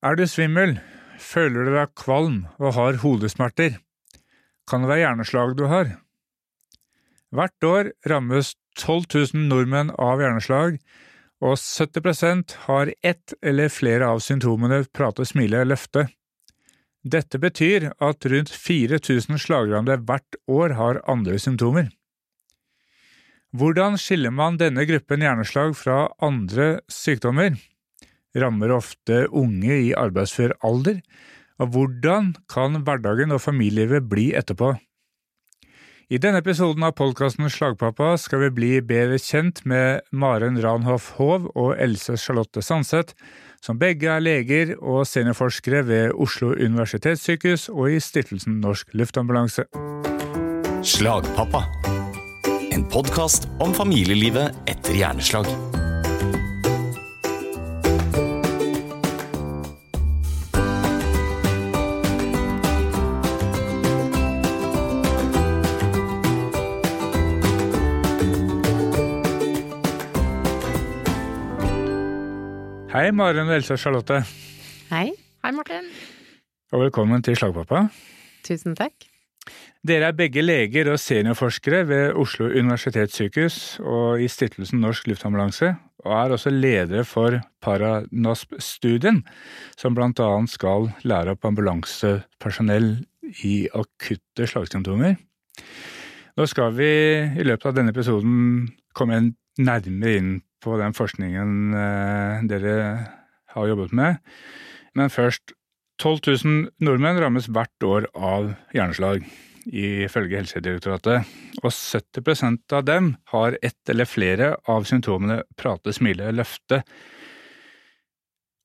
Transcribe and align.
Er 0.00 0.16
du 0.16 0.22
svimmel? 0.24 0.78
Føler 1.20 1.66
du 1.66 1.74
deg 1.74 1.90
kvalm 2.00 2.46
og 2.56 2.72
har 2.72 3.02
hodesmerter? 3.02 3.74
Kan 4.64 4.80
det 4.80 4.88
være 4.88 5.02
hjerneslag 5.02 5.52
du 5.58 5.66
har? 5.68 5.90
Hvert 7.36 7.66
år 7.68 7.90
rammes 8.08 8.54
12 8.80 9.04
000 9.36 9.44
nordmenn 9.50 9.92
av 10.00 10.22
hjerneslag, 10.22 10.78
og 11.44 11.60
70% 11.60 12.56
har 12.64 12.94
ett 13.04 13.34
eller 13.44 13.68
flere 13.68 14.08
av 14.08 14.22
symptomene 14.24 14.80
prate, 14.88 15.26
smile, 15.28 15.66
løfte. 15.68 16.06
Dette 17.04 17.36
betyr 17.40 17.90
at 17.92 18.24
rundt 18.24 18.52
4000 18.56 19.36
slagrammede 19.40 20.00
hvert 20.08 20.40
år 20.48 20.76
har 20.80 21.02
andre 21.08 21.36
symptomer. 21.40 21.92
Hvordan 23.52 24.00
skiller 24.00 24.32
man 24.32 24.56
denne 24.56 24.86
gruppen 24.88 25.20
hjerneslag 25.24 25.76
fra 25.76 26.06
andre 26.24 26.78
sykdommer? 26.88 27.60
Rammer 28.36 28.76
ofte 28.76 29.24
unge 29.34 29.80
i 29.88 29.90
arbeidsfør 29.96 30.54
alder, 30.66 31.00
og 31.60 31.74
hvordan 31.74 32.34
kan 32.50 32.82
hverdagen 32.86 33.34
og 33.34 33.42
familielivet 33.42 34.06
bli 34.08 34.30
etterpå? 34.38 34.74
I 36.10 36.18
denne 36.18 36.40
episoden 36.42 36.82
av 36.82 36.96
podkasten 36.98 37.46
Slagpappa 37.46 38.16
skal 38.18 38.40
vi 38.42 38.48
bli 38.54 38.70
bedre 38.82 39.18
kjent 39.22 39.60
med 39.62 40.02
Maren 40.10 40.58
Ranhoff 40.58 41.12
Hov 41.20 41.46
og 41.54 41.76
Else 41.78 42.16
Charlotte 42.18 42.64
Sandseth, 42.66 43.14
som 43.62 43.78
begge 43.78 44.10
er 44.10 44.24
leger 44.24 44.72
og 44.80 45.04
seniorforskere 45.06 45.84
ved 45.86 46.16
Oslo 46.18 46.50
universitetssykehus 46.56 47.68
og 47.70 47.94
i 47.94 48.00
Stiftelsen 48.02 48.58
Norsk 48.58 48.90
Luftambulanse. 48.98 49.68
Slagpappa. 50.82 51.62
En 52.74 52.82
podkast 52.90 53.46
om 53.62 53.76
familielivet 53.76 54.56
etter 54.70 54.98
hjerneslag. 54.98 55.46
Hei, 72.90 73.12
Maren 73.14 73.46
og 73.46 73.54
Elsa 73.54 73.76
Charlotte, 73.78 74.16
Hei. 74.90 75.12
Hei, 75.44 75.50
Martin. 75.54 75.84
og 76.72 76.80
velkommen 76.82 77.22
til 77.22 77.36
Slagpappa. 77.38 77.84
Tusen 78.42 78.74
takk. 78.74 79.06
Dere 79.86 80.08
er 80.10 80.16
begge 80.18 80.42
leger 80.42 80.90
og 80.90 80.98
seniorforskere 80.98 81.84
ved 81.86 82.18
Oslo 82.18 82.48
universitetssykehus 82.50 83.78
og 83.78 84.18
i 84.18 84.26
Stiftelsen 84.26 84.82
Norsk 84.82 85.06
Luftambulanse, 85.06 85.70
og 86.02 86.16
er 86.18 86.34
også 86.34 86.50
ledere 86.50 87.04
for 87.06 87.38
Paranosp-studien, 87.62 89.22
som 89.78 89.94
annet 89.94 90.50
skal 90.50 90.90
lære 91.06 91.38
opp 91.38 91.46
ambulansepersonell 91.46 92.96
i 93.46 93.68
akutte 93.70 94.50
slagsymptomer. 94.50 95.14
Nå 96.36 96.46
skal 96.50 96.74
vi 96.74 96.92
i 97.38 97.46
løpet 97.46 97.70
av 97.70 97.78
denne 97.78 97.94
episoden 97.94 98.66
komme 98.98 99.28
nærmere 99.62 100.18
inn 100.18 100.38
på 100.62 100.76
den 100.80 100.96
forskningen 100.96 101.76
eh, 101.76 102.44
dere 102.50 102.74
har 103.54 103.70
jobbet 103.70 103.94
med, 103.96 104.20
men 104.94 105.12
først 105.12 105.54
12 106.00 106.20
000 106.44 106.68
nordmenn 106.80 107.20
rammes 107.20 107.50
hvert 107.52 107.84
år 107.84 108.08
av 108.16 108.52
hjerneslag, 108.72 109.24
ifølge 109.70 110.40
Helsedirektoratet, 110.40 111.28
og 111.60 111.72
70% 111.74 112.76
av 112.76 112.86
dem 112.88 113.14
har 113.34 113.58
ett 113.60 113.92
eller 113.92 114.08
flere 114.08 114.54
av 114.70 114.88
symptomene 114.88 115.42
prate, 115.60 115.92
smile, 115.92 116.30
løfte. 116.32 116.80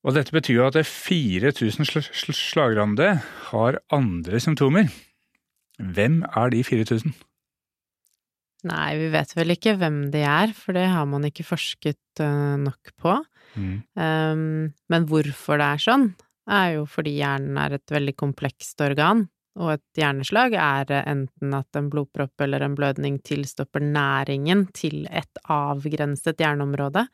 Og 0.06 0.16
dette 0.16 0.32
betyr 0.32 0.62
jo 0.62 0.68
at 0.70 0.80
4000 0.88 1.90
sl 1.90 2.06
sl 2.06 2.38
slagrammede 2.38 3.18
har 3.50 3.82
andre 3.94 4.40
symptomer. 4.40 4.88
Hvem 5.76 6.22
er 6.30 6.54
de 6.54 6.64
4000? 6.64 7.16
Nei, 8.66 8.96
vi 8.98 9.12
vet 9.14 9.36
vel 9.38 9.54
ikke 9.54 9.76
hvem 9.78 10.08
de 10.14 10.24
er, 10.26 10.54
for 10.58 10.74
det 10.78 10.88
har 10.90 11.06
man 11.10 11.28
ikke 11.28 11.46
forsket 11.46 12.24
uh, 12.24 12.56
nok 12.58 12.94
på. 13.02 13.14
Mm. 13.56 13.76
Um, 13.94 14.74
men 14.92 15.08
hvorfor 15.10 15.62
det 15.62 15.68
er 15.68 15.84
sånn, 15.86 16.10
er 16.50 16.76
jo 16.80 16.86
fordi 16.90 17.16
hjernen 17.20 17.60
er 17.62 17.78
et 17.78 17.94
veldig 17.94 18.16
komplekst 18.18 18.82
organ, 18.86 19.28
og 19.56 19.78
et 19.78 20.02
hjerneslag 20.02 20.58
er 20.60 20.92
enten 21.06 21.54
at 21.56 21.78
en 21.80 21.88
blodpropp 21.92 22.44
eller 22.44 22.66
en 22.66 22.76
blødning 22.76 23.22
tilstopper 23.24 23.86
næringen 23.86 24.66
til 24.76 25.06
et 25.08 25.40
avgrenset 25.48 26.42
hjerneområde. 26.44 27.06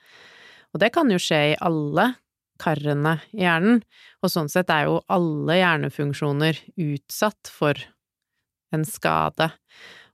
Og 0.71 0.81
det 0.81 0.89
kan 0.95 1.11
jo 1.11 1.19
skje 1.21 1.41
i 1.51 1.59
alle 1.61 2.13
karene 2.61 3.17
i 3.35 3.43
hjernen, 3.43 3.81
og 4.21 4.31
sånn 4.31 4.49
sett 4.51 4.71
er 4.73 4.87
jo 4.87 5.01
alle 5.11 5.57
hjernefunksjoner 5.59 6.59
utsatt 6.81 7.51
for 7.51 7.77
en 8.73 8.85
skade. 8.87 9.51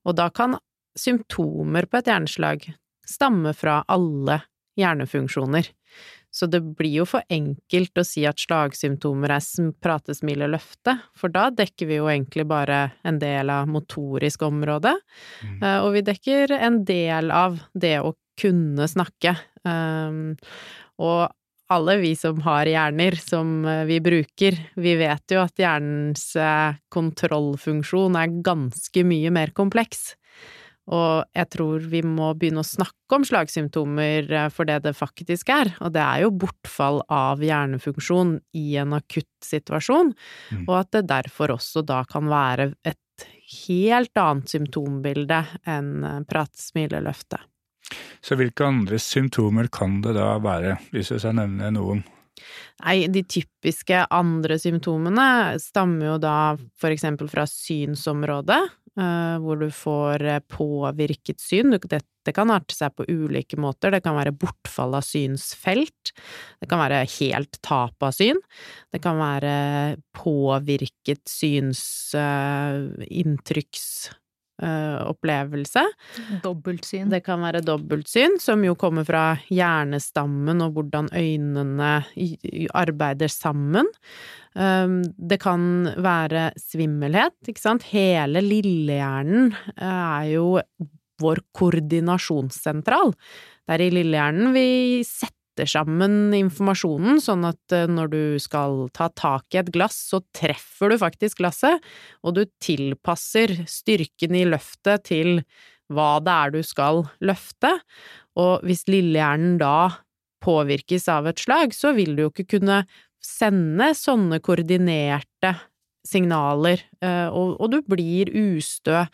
Og 0.07 0.15
da 0.17 0.29
kan 0.33 0.57
symptomer 0.99 1.87
på 1.87 1.99
et 2.01 2.11
hjerneslag 2.11 2.67
stammer 3.07 3.55
fra 3.55 3.81
alle 3.87 4.41
hjernefunksjoner. 4.77 5.69
Så 6.29 6.45
det 6.51 6.59
blir 6.77 6.99
jo 6.99 7.05
for 7.07 7.23
enkelt 7.33 7.97
å 7.97 8.03
si 8.05 8.25
at 8.27 8.37
slagsymptomer 8.37 9.31
er 9.37 9.71
prate, 9.81 10.13
smile, 10.13 10.49
løfte, 10.51 10.97
for 11.17 11.33
da 11.33 11.47
dekker 11.49 11.87
vi 11.89 11.97
jo 11.97 12.09
egentlig 12.11 12.45
bare 12.49 12.91
en 13.07 13.17
del 13.17 13.49
av 13.49 13.69
motorisk 13.71 14.43
område, 14.45 14.93
Mm. 15.41 15.63
og 15.85 15.93
vi 15.93 16.01
dekker 16.01 16.51
en 16.51 16.83
del 16.85 17.31
av 17.31 17.59
det 17.73 17.97
å 18.01 18.13
kunne 18.37 18.85
snakke. 18.87 19.33
Og 20.99 21.31
alle 21.69 21.97
vi 21.97 22.13
som 22.15 22.39
har 22.41 22.65
hjerner 22.65 23.15
som 23.19 23.63
vi 23.87 23.99
bruker, 23.99 24.55
vi 24.75 24.95
vet 24.95 25.33
jo 25.33 25.41
at 25.41 25.57
hjernens 25.57 26.35
kontrollfunksjon 26.93 28.15
er 28.15 28.37
ganske 28.43 29.03
mye 29.03 29.31
mer 29.31 29.51
kompleks. 29.57 30.15
Og 30.87 31.25
jeg 31.35 31.49
tror 31.51 31.83
vi 31.91 32.01
må 32.05 32.29
begynne 32.39 32.63
å 32.63 32.67
snakke 32.67 33.17
om 33.17 33.25
slagsymptomer 33.27 34.29
for 34.55 34.69
det 34.69 34.79
det 34.85 34.93
faktisk 34.95 35.49
er, 35.51 35.73
og 35.83 35.91
det 35.95 36.03
er 36.03 36.23
jo 36.23 36.31
bortfall 36.43 37.01
av 37.11 37.43
hjernefunksjon 37.43 38.37
i 38.55 38.77
en 38.79 38.95
akutt 38.95 39.27
situasjon, 39.43 40.13
Mm. 40.51 40.63
og 40.67 40.75
at 40.79 40.91
det 40.91 41.07
derfor 41.09 41.57
også 41.57 41.83
da 41.85 42.03
kan 42.07 42.27
være 42.31 42.73
et 42.85 43.27
helt 43.67 44.15
annet 44.15 44.49
symptombilde 44.49 45.45
enn 45.65 46.25
prat, 46.27 46.55
smile, 46.55 47.01
løfte. 47.03 47.39
Så 48.21 48.35
hvilke 48.35 48.65
andre 48.67 48.99
symptomer 48.99 49.69
kan 49.71 50.01
det 50.01 50.15
da 50.17 50.37
være, 50.39 50.77
hvis 50.91 51.11
jeg 51.11 51.23
skal 51.23 51.37
nevne 51.39 51.71
noen? 51.71 52.03
Nei, 52.83 53.07
de 53.09 53.23
typiske 53.23 54.03
andre 54.13 54.59
symptomene 54.61 55.57
stammer 55.61 56.13
jo 56.13 56.17
da 56.21 56.55
for 56.77 56.93
eksempel 56.93 57.29
fra 57.31 57.47
synsområdet, 57.49 58.59
hvor 58.97 59.59
du 59.61 59.67
får 59.73 60.23
påvirket 60.49 61.39
syn. 61.41 61.75
Dette 61.77 62.33
kan 62.33 62.49
arte 62.51 62.73
seg 62.75 62.95
på 62.97 63.05
ulike 63.07 63.59
måter. 63.61 63.93
Det 63.93 64.01
kan 64.05 64.17
være 64.17 64.33
bortfall 64.35 64.97
av 64.97 65.05
synsfelt. 65.05 66.13
Det 66.59 66.69
kan 66.71 66.81
være 66.81 67.03
helt 67.19 67.61
tap 67.61 68.03
av 68.03 68.15
syn. 68.17 68.41
Det 68.91 68.99
kan 69.03 69.21
være 69.21 69.53
påvirket 70.17 71.23
synsinntrykksopplevelse. 74.57 75.83
Dobbeltsyn. 76.43 77.09
Det 77.11 77.21
kan 77.25 77.41
være 77.41 77.61
dobbeltsyn, 77.65 78.39
som 78.41 78.63
jo 78.65 78.75
kommer 78.79 79.05
fra 79.05 79.37
hjernestammen 79.53 80.61
og 80.65 80.73
hvordan 80.77 81.09
øynene 81.13 82.03
arbeider 82.73 83.27
sammen. 83.31 83.85
Det 84.53 85.39
kan 85.41 85.93
være 86.01 86.51
svimmelhet, 86.57 87.37
ikke 87.47 87.61
sant. 87.61 87.83
Hele 87.91 88.41
lillehjernen 88.41 89.53
er 89.77 90.31
jo 90.33 90.59
vår 91.21 91.41
koordinasjonssentral. 91.57 93.13
Det 93.67 93.75
er 93.75 93.83
i 93.83 93.93
lillehjernen 93.93 94.53
vi 94.55 94.67
setter 95.05 95.36
sammen 95.65 96.35
informasjonen, 96.37 97.21
sånn 97.23 97.47
at 97.49 97.73
når 97.89 98.11
du 98.11 98.21
skal 98.43 98.85
ta 98.93 99.07
tak 99.15 99.55
i 99.55 99.61
et 99.63 99.71
glass, 99.73 99.97
så 100.11 100.21
treffer 100.37 100.93
du 100.93 100.99
faktisk 101.01 101.41
glasset, 101.41 101.81
og 102.21 102.37
du 102.37 102.43
tilpasser 102.61 103.55
styrken 103.65 104.37
i 104.37 104.45
løftet 104.45 105.07
til 105.09 105.41
hva 105.89 106.17
det 106.21 106.33
er 106.33 106.53
du 106.53 106.59
skal 106.67 107.05
løfte. 107.23 107.71
Og 108.37 108.67
hvis 108.67 108.85
lillehjernen 108.91 109.57
da 109.61 110.03
påvirkes 110.43 111.07
av 111.09 111.31
et 111.31 111.41
slag, 111.41 111.73
så 111.73 111.95
vil 111.97 112.13
du 112.15 112.27
jo 112.27 112.33
ikke 112.33 112.51
kunne 112.57 112.83
sende 113.23 113.89
sånne 113.97 114.39
koordinerte 114.43 115.55
signaler, 116.07 116.83
og, 117.03 117.57
og 117.59 117.71
du 117.73 117.81
blir 117.87 118.31
ustø. 118.31 119.05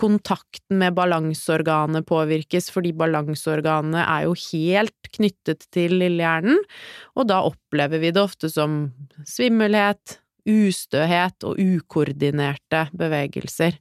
Kontakten 0.00 0.80
med 0.80 0.96
balanseorganet 0.96 2.06
påvirkes, 2.08 2.70
fordi 2.72 2.94
balanseorganet 2.96 4.00
er 4.00 4.24
jo 4.24 4.32
helt 4.46 5.12
knyttet 5.16 5.66
til 5.74 5.98
lillehjernen, 6.00 6.58
og 7.18 7.28
da 7.28 7.42
opplever 7.44 8.00
vi 8.02 8.14
det 8.14 8.22
ofte 8.24 8.48
som 8.52 8.86
svimmelhet, 9.28 10.18
ustøhet 10.48 11.44
og 11.44 11.60
ukoordinerte 11.60 12.86
bevegelser. 12.96 13.76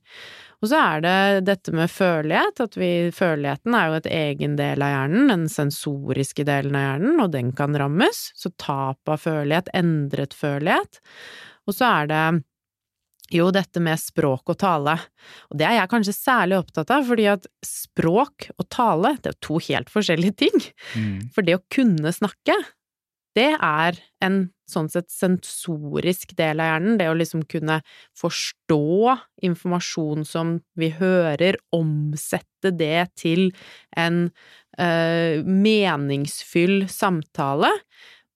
Og 0.59 0.67
så 0.67 0.79
er 0.81 1.03
det 1.05 1.19
dette 1.47 1.71
med 1.71 1.91
førlighet, 1.91 2.59
at 2.65 2.75
vi, 2.75 2.91
førligheten 3.15 3.75
er 3.79 3.87
jo 3.87 3.99
et 4.01 4.09
egen 4.11 4.57
del 4.59 4.83
av 4.83 4.91
hjernen, 4.91 5.29
den 5.31 5.45
sensoriske 5.51 6.43
delen 6.47 6.75
av 6.75 6.83
hjernen, 6.83 7.21
og 7.23 7.31
den 7.31 7.53
kan 7.55 7.77
rammes. 7.79 8.25
Så 8.35 8.51
tap 8.59 9.07
av 9.07 9.23
førlighet, 9.23 9.71
endret 9.77 10.35
førlighet. 10.35 10.99
Og 11.63 11.77
så 11.77 11.87
er 12.01 12.11
det 12.11 12.23
jo, 13.33 13.49
dette 13.53 13.81
med 13.83 13.99
språk 14.01 14.49
og 14.53 14.57
tale, 14.61 14.95
og 15.49 15.59
det 15.59 15.67
er 15.67 15.77
jeg 15.77 15.91
kanskje 15.91 16.15
særlig 16.17 16.59
opptatt 16.61 16.91
av, 16.93 17.05
fordi 17.07 17.27
at 17.31 17.47
språk 17.65 18.49
og 18.57 18.67
tale, 18.73 19.15
det 19.19 19.31
er 19.31 19.35
jo 19.37 19.45
to 19.47 19.61
helt 19.69 19.91
forskjellige 19.93 20.37
ting. 20.45 20.67
Mm. 20.97 21.17
For 21.35 21.45
det 21.45 21.59
å 21.59 21.65
kunne 21.73 22.13
snakke, 22.15 22.57
det 23.37 23.51
er 23.55 23.99
en 24.25 24.39
sånn 24.69 24.89
sett 24.91 25.09
sensorisk 25.13 26.35
del 26.37 26.61
av 26.61 26.73
hjernen, 26.73 26.97
det 26.99 27.09
å 27.09 27.17
liksom 27.17 27.45
kunne 27.49 27.79
forstå 28.17 29.15
informasjon 29.45 30.25
som 30.27 30.57
vi 30.79 30.91
hører, 30.97 31.57
omsette 31.75 32.73
det 32.75 33.09
til 33.19 33.49
en 33.97 34.27
øh, 34.81 35.45
meningsfull 35.45 36.87
samtale. 36.91 37.71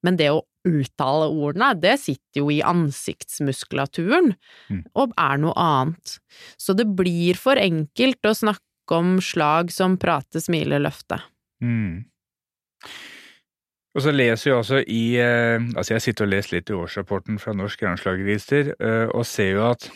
Men 0.04 0.18
det 0.19 0.31
å 0.34 0.44
uttale 0.68 1.27
ordene, 1.31 1.74
det 1.80 1.98
sitter 2.01 2.42
jo 2.44 2.50
i 2.54 2.62
ansiktsmuskulaturen, 2.65 4.33
mm. 4.69 4.83
og 5.00 5.15
er 5.19 5.42
noe 5.44 5.56
annet. 5.60 6.18
Så 6.60 6.75
det 6.77 6.88
blir 6.98 7.39
for 7.39 7.60
enkelt 7.60 8.30
å 8.30 8.36
snakke 8.38 8.98
om 8.98 9.18
slag 9.24 9.71
som 9.74 9.98
prate, 10.00 10.42
smile, 10.44 10.80
løfte. 10.83 11.19
Mm. 11.63 12.04
Og 13.94 14.01
så 14.01 14.13
leser 14.13 14.50
jeg 14.50 14.57
også 14.57 14.80
i 14.89 15.04
eh, 15.21 15.62
Altså, 15.77 15.94
jeg 15.94 16.04
sitter 16.07 16.25
og 16.25 16.31
leser 16.33 16.56
litt 16.56 16.71
i 16.71 16.77
årsrapporten 16.77 17.38
fra 17.39 17.54
Norsk 17.56 17.83
Jernslagregister, 17.86 18.74
eh, 18.74 19.06
og 19.13 19.27
ser 19.30 19.54
jo 19.54 19.68
at 19.69 19.89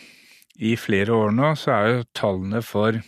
i 0.58 0.74
flere 0.78 1.14
år 1.14 1.34
nå 1.34 1.52
så 1.58 1.74
er 1.74 1.88
jo 1.90 2.06
tallene 2.18 2.62
for 2.66 2.98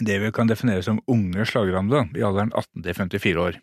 det 0.00 0.16
vi 0.22 0.30
kan 0.32 0.48
definere 0.48 0.84
som 0.84 1.02
unge 1.10 1.44
slagramde 1.48 2.06
i 2.16 2.24
alderen 2.24 2.52
18 2.54 2.84
til 2.86 2.96
54 2.96 3.42
år. 3.42 3.58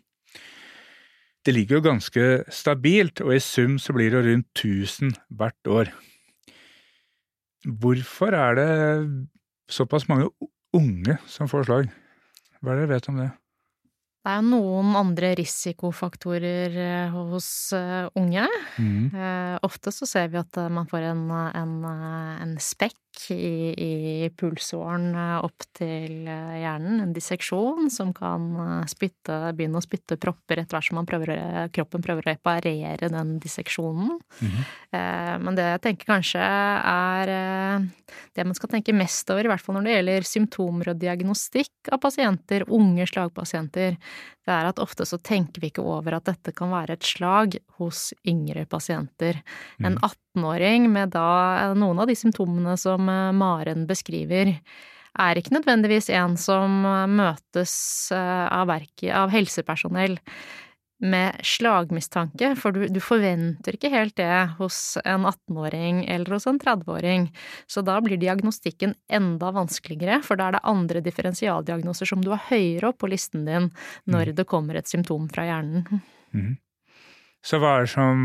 Det 1.48 1.54
ligger 1.56 1.78
jo 1.78 1.84
ganske 1.86 2.22
stabilt, 2.52 3.22
og 3.24 3.30
i 3.32 3.40
sum 3.40 3.78
så 3.80 3.94
blir 3.96 4.12
det 4.12 4.20
rundt 4.26 4.50
1000 4.52 5.14
hvert 5.32 5.70
år. 5.72 5.88
Hvorfor 7.64 8.36
er 8.36 8.58
det 8.58 8.72
såpass 9.72 10.04
mange 10.10 10.28
unge 10.76 11.16
som 11.24 11.48
får 11.48 11.64
slag? 11.64 11.88
Hva 12.60 12.74
er 12.74 12.82
det 12.82 12.84
dere 12.84 12.92
vet 12.98 13.08
om 13.08 13.20
det? 13.22 13.30
Det 14.28 14.34
er 14.34 14.44
noen 14.44 14.92
andre 15.00 15.32
risikofaktorer 15.40 16.76
eh, 16.84 17.16
hos 17.16 17.48
eh, 17.72 18.12
unge. 18.20 18.44
Mm. 18.76 19.08
Eh, 19.08 19.56
ofte 19.64 19.88
så 19.88 20.04
ser 20.10 20.28
vi 20.28 20.42
at 20.42 20.60
man 20.68 20.84
får 20.90 21.08
en, 21.14 21.24
en, 21.32 21.74
en 22.44 22.56
spekk 22.60 23.07
i, 23.34 23.74
i 23.74 24.28
pulsåren 24.38 25.12
opp 25.42 25.66
til 25.76 26.28
hjernen, 26.28 27.00
en 27.02 27.14
disseksjon 27.16 27.90
som 27.92 28.12
kan 28.16 28.84
spytte, 28.90 29.52
begynne 29.58 29.80
å 29.80 29.84
spytte 29.84 30.18
propper 30.20 30.62
etter 30.62 30.78
hvert 30.78 30.88
som 30.88 31.08
prøver, 31.08 31.32
kroppen 31.74 32.04
prøver 32.04 32.24
å 32.24 32.30
reparere 32.32 33.10
den 33.12 33.36
disseksjonen. 33.42 34.16
Mm. 34.40 34.58
Men 35.44 35.58
det 35.58 35.66
jeg 35.66 35.82
tenker 35.88 36.12
kanskje 36.12 36.42
er 36.42 37.34
det 38.36 38.46
man 38.46 38.56
skal 38.56 38.72
tenke 38.72 38.94
mest 38.96 39.28
over, 39.32 39.46
i 39.46 39.52
hvert 39.52 39.64
fall 39.64 39.78
når 39.78 39.88
det 39.88 39.96
gjelder 39.96 40.28
symptomer 40.28 40.92
og 40.92 41.00
diagnostikk 41.02 41.92
av 41.92 42.00
pasienter, 42.02 42.66
unge 42.72 43.06
slagpasienter, 43.10 43.98
det 44.48 44.54
er 44.54 44.70
at 44.70 44.80
ofte 44.80 45.04
så 45.08 45.18
tenker 45.20 45.60
vi 45.60 45.70
ikke 45.72 45.84
over 45.84 46.16
at 46.16 46.28
dette 46.30 46.54
kan 46.56 46.72
være 46.72 46.96
et 46.96 47.06
slag 47.06 47.58
hos 47.78 48.10
yngre 48.28 48.64
pasienter. 48.70 49.42
En 49.78 49.98
18-åring 50.00 50.88
mm. 50.88 50.94
med 50.94 51.12
da 51.16 51.74
noen 51.76 52.00
av 52.00 52.08
de 52.08 52.16
symptomene 52.16 52.78
som 52.80 53.08
eh, 53.12 53.34
Maren 53.36 53.84
beskriver, 53.88 54.56
er 55.18 55.38
ikke 55.38 55.56
nødvendigvis 55.56 56.08
en 56.14 56.36
som 56.40 56.80
møtes 57.12 57.74
eh, 58.14 58.46
av, 58.48 58.68
verke, 58.70 59.12
av 59.12 59.32
helsepersonell 59.34 60.16
med 60.98 61.38
slagmistanke, 61.46 62.50
for 62.58 62.74
du, 62.74 62.86
du, 62.90 62.98
forventer 63.02 63.76
ikke 63.76 63.90
helt 63.92 64.16
det 64.18 64.56
hos 64.58 64.96
en 65.04 65.26
18-åring 65.28 66.02
eller 66.10 66.34
hos 66.34 66.48
en 66.50 66.58
30-åring. 66.58 67.28
Så 67.70 67.84
da 67.86 68.00
blir 68.02 68.18
diagnostikken 68.18 68.96
enda 69.06 69.52
vanskeligere, 69.54 70.20
for 70.26 70.40
da 70.40 70.48
er 70.48 70.58
det 70.58 70.64
andre 70.66 71.02
differensialdiagnoser 71.06 72.10
som 72.10 72.24
du 72.24 72.32
har 72.34 72.42
høyere 72.50 72.90
opp 72.90 72.98
på 73.04 73.12
listen 73.12 73.46
din 73.46 73.70
når 74.10 74.32
mm. 74.32 74.38
det 74.40 74.48
kommer 74.50 74.78
et 74.78 74.90
symptom 74.90 75.28
fra 75.30 75.46
hjernen. 75.46 76.02
Mm. 76.34 76.56
Så 77.46 77.60
hva 77.62 77.76
er 77.76 77.86
det 77.86 77.92
som 77.94 78.24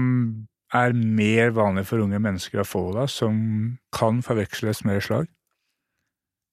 er 0.74 0.96
mer 0.98 1.54
vanlig 1.54 1.86
for 1.86 2.02
unge 2.02 2.18
mennesker 2.22 2.64
å 2.64 2.68
få 2.68 2.88
da, 2.96 3.06
som 3.06 3.78
kan 3.94 4.24
forveksles 4.26 4.82
med 4.88 5.04
slag? 5.06 5.30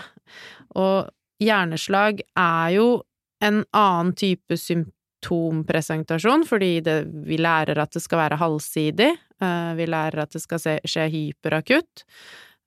Og 0.78 1.08
hjerneslag 1.42 2.22
er 2.38 2.70
jo 2.76 3.02
en 3.42 3.64
annen 3.74 4.14
type 4.14 4.56
symptom 4.60 5.01
symptompresentasjon, 5.22 6.46
fordi 6.46 6.80
det, 6.82 7.06
vi 7.26 7.38
lærer 7.38 7.78
at 7.78 7.92
det 7.92 8.02
skal 8.02 8.18
være 8.18 8.40
halvsidig, 8.40 9.16
uh, 9.42 9.76
vi 9.76 9.86
lærer 9.86 10.22
at 10.22 10.32
det 10.32 10.42
skal 10.42 10.58
skje 10.58 11.08
hyperakutt. 11.10 12.04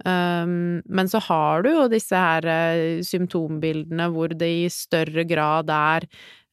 Um, 0.06 0.82
men 0.92 1.08
så 1.08 1.20
har 1.24 1.64
du 1.64 1.70
jo 1.72 1.88
disse 1.88 2.16
her 2.16 2.44
uh, 2.44 3.02
symptombildene 3.02 4.10
hvor 4.12 4.28
det 4.28 4.66
i 4.66 4.70
større 4.70 5.24
grad 5.24 5.70
er 5.70 6.06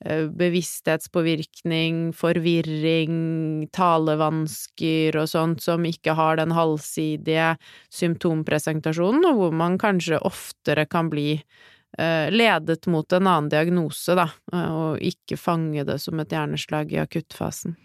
bevissthetspåvirkning, 0.03 2.11
forvirring, 2.11 3.69
talevansker 3.71 5.15
og 5.15 5.29
sånt 5.31 5.63
som 5.63 5.85
ikke 5.87 6.11
har 6.19 6.41
den 6.41 6.51
halvsidige 6.51 7.53
symptompresentasjonen, 7.95 9.23
og 9.31 9.39
hvor 9.39 9.55
man 9.55 9.79
kanskje 9.79 10.19
oftere 10.27 10.91
kan 10.91 11.07
bli 11.13 11.39
Eh, 11.39 11.72
ledet 11.99 12.87
mot 12.89 13.13
en 13.13 13.27
annen 13.27 13.51
diagnose, 13.53 14.15
da, 14.17 14.29
eh, 14.53 14.71
og 14.73 15.03
ikke 15.05 15.37
fange 15.41 15.85
det 15.89 15.99
som 16.01 16.21
et 16.23 16.33
hjerneslag 16.33 16.93
i 16.95 17.03
akuttfasen. 17.03 17.77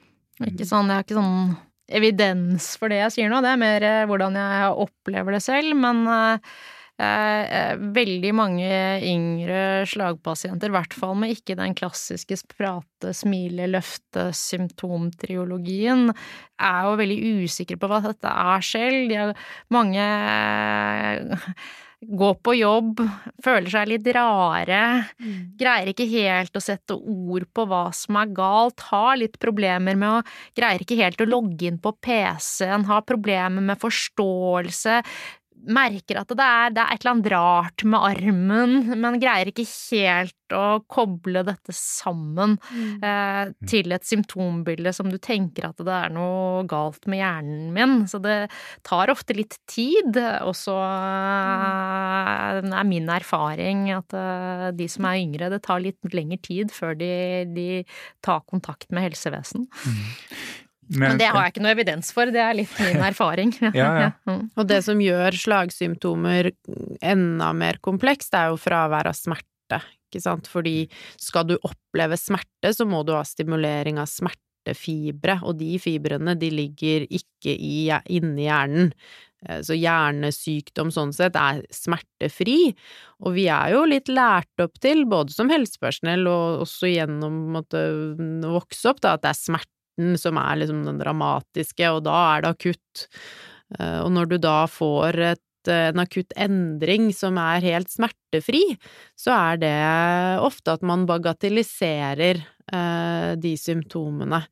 Ikke 0.45 0.67
sånn, 0.69 0.87
jeg 0.91 0.99
har 0.99 1.05
ikke 1.05 1.17
sånn 1.17 1.57
evidens 1.97 2.73
for 2.79 2.91
det 2.91 3.01
jeg 3.01 3.13
sier 3.15 3.29
nå, 3.31 3.41
det 3.43 3.53
er 3.53 3.61
mer 3.61 3.85
eh, 3.87 4.07
hvordan 4.09 4.37
jeg 4.37 4.73
opplever 4.85 5.37
det 5.37 5.43
selv, 5.43 5.75
men 5.79 6.03
eh, 6.07 7.73
veldig 7.97 8.33
mange 8.33 8.69
yngre 9.05 9.63
slagpasienter, 9.89 10.71
i 10.71 10.75
hvert 10.77 10.95
fall 10.97 11.17
med 11.19 11.35
ikke 11.35 11.57
den 11.59 11.75
klassiske 11.77 12.39
prate, 12.53 13.11
smile, 13.17 13.67
løfte, 13.73 14.29
symptomtriologien, 14.35 16.07
er 16.57 16.79
jo 16.87 16.95
veldig 17.01 17.19
usikre 17.43 17.77
på 17.81 17.91
hva 17.91 18.01
dette 18.07 18.31
er 18.31 18.65
selv. 18.65 19.11
De 19.11 19.19
har 19.19 19.35
mange 19.73 20.07
gå 22.07 22.29
på 22.39 22.53
jobb, 22.55 23.01
føler 23.43 23.71
seg 23.71 23.89
litt 23.91 24.07
rare, 24.15 24.81
mm. 25.19 25.39
greier 25.59 25.91
ikke 25.91 26.07
helt 26.11 26.55
å 26.55 26.63
sette 26.63 26.95
ord 26.95 27.47
på 27.53 27.65
hva 27.67 27.87
som 27.95 28.19
er 28.21 28.31
galt, 28.37 28.85
har 28.91 29.17
litt 29.19 29.35
problemer 29.43 29.97
med 29.99 30.19
å 30.19 30.23
Greier 30.57 30.81
ikke 30.81 30.97
helt 30.99 31.21
å 31.21 31.27
logge 31.27 31.67
inn 31.67 31.77
på 31.81 31.91
PC-en, 32.03 32.87
har 32.89 33.03
problemer 33.07 33.63
med 33.63 33.79
forståelse, 33.81 35.01
merker 35.67 36.21
at 36.21 36.31
det 36.31 36.43
er, 36.43 36.73
det 36.75 36.81
er, 36.81 36.91
et 36.93 37.01
eller 37.01 37.13
annet 37.13 37.29
rart 37.33 37.83
med 37.87 38.05
armen, 38.11 38.75
men 39.01 39.19
greier 39.21 39.49
ikke 39.51 39.65
helt 39.67 40.55
å 40.55 40.79
koble 40.87 41.41
dette 41.43 41.73
sammen 41.75 42.55
mm. 42.55 43.03
eh, 43.03 43.49
til 43.67 43.91
et 43.95 44.05
symptombilde 44.07 44.93
som 44.95 45.09
du 45.11 45.17
tenker 45.19 45.67
at 45.67 45.81
det 45.83 45.91
er 45.91 46.13
noe 46.15 46.63
galt 46.69 47.03
med 47.09 47.19
hjernen 47.19 47.73
min. 47.75 47.97
Så 48.07 48.21
det 48.23 48.37
tar 48.87 49.11
ofte 49.11 49.35
litt 49.35 49.57
tid, 49.69 50.15
og 50.45 50.53
så 50.55 50.77
eh, 50.77 52.61
er 52.63 52.87
min 52.87 53.11
erfaring 53.11 53.89
at 53.95 54.15
eh, 54.15 54.69
de 54.77 54.87
som 54.91 55.09
er 55.09 55.19
yngre, 55.25 55.51
det 55.51 55.63
tar 55.67 55.83
litt 55.83 56.13
lengre 56.13 56.39
tid 56.47 56.71
før 56.75 56.95
de, 56.99 57.11
de 57.51 57.69
tar 58.25 58.45
kontakt 58.47 58.87
med 58.93 59.09
helsevesen. 59.09 59.67
Mm. 59.67 60.65
Men, 60.87 61.03
Men 61.03 61.19
det 61.19 61.27
har 61.33 61.43
jeg 61.43 61.55
ikke 61.55 61.65
noe 61.65 61.75
evidens 61.75 62.09
for, 62.15 62.31
det 62.31 62.41
er 62.41 62.55
litt 62.55 62.73
min 62.79 63.03
erfaring. 63.11 63.53
ja, 63.61 63.73
ja. 63.75 64.09
Mm. 64.27 64.49
Og 64.59 64.65
det 64.67 64.81
som 64.83 64.99
gjør 64.99 65.35
slagsymptomer 65.39 66.49
enda 67.05 67.51
mer 67.55 67.77
komplekst, 67.83 68.33
er 68.35 68.51
jo 68.51 68.57
fravær 68.59 69.07
av 69.07 69.15
smerte, 69.15 69.79
ikke 70.07 70.23
sant, 70.23 70.49
fordi 70.51 70.81
skal 71.21 71.47
du 71.47 71.55
oppleve 71.57 72.17
smerte, 72.19 72.73
så 72.75 72.87
må 72.87 73.05
du 73.07 73.13
ha 73.15 73.23
stimulering 73.27 74.01
av 74.01 74.09
smertefibre, 74.11 75.39
og 75.47 75.55
de 75.61 75.77
fibrene, 75.79 76.35
de 76.39 76.51
ligger 76.51 77.07
ikke 77.07 77.55
i, 77.55 77.87
inni 78.17 78.49
hjernen. 78.49 78.91
Eh, 79.45 79.61
så 79.63 79.77
hjernesykdom 79.77 80.91
sånn 80.93 81.13
sett 81.15 81.37
er 81.39 81.63
smertefri, 81.73 82.73
og 83.21 83.35
vi 83.37 83.47
er 83.53 83.75
jo 83.75 83.85
litt 83.87 84.11
lært 84.11 84.63
opp 84.63 84.79
til, 84.83 85.05
både 85.09 85.35
som 85.35 85.51
helsepersonell 85.53 86.27
og 86.31 86.63
også 86.65 86.91
gjennom 86.91 87.59
å 87.61 87.63
vokse 88.57 88.91
opp, 88.91 89.03
da, 89.05 89.15
at 89.15 89.25
det 89.25 89.33
er 89.35 89.41
smerte 89.45 89.76
smerten 89.97 90.17
som 90.17 90.37
er 90.37 90.57
liksom 90.57 90.85
den 90.85 90.99
dramatiske, 90.99 91.89
og 91.91 92.03
da 92.05 92.37
er 92.37 92.41
det 92.41 92.49
akutt. 92.49 93.07
Eh, 93.79 94.01
og 94.03 94.11
når 94.11 94.25
du 94.29 94.37
da 94.37 94.67
får 94.67 95.17
et, 95.33 95.43
en 95.67 95.99
akutt 95.99 96.31
endring 96.37 97.11
som 97.13 97.37
er 97.37 97.61
helt 97.61 97.89
smertefri, 97.89 98.77
så 99.17 99.31
er 99.33 99.57
det 99.57 100.39
ofte 100.39 100.71
at 100.77 100.81
man 100.81 101.05
bagatelliserer 101.05 102.37
eh, 102.71 103.35
de 103.35 103.57
symptomene. 103.57 104.45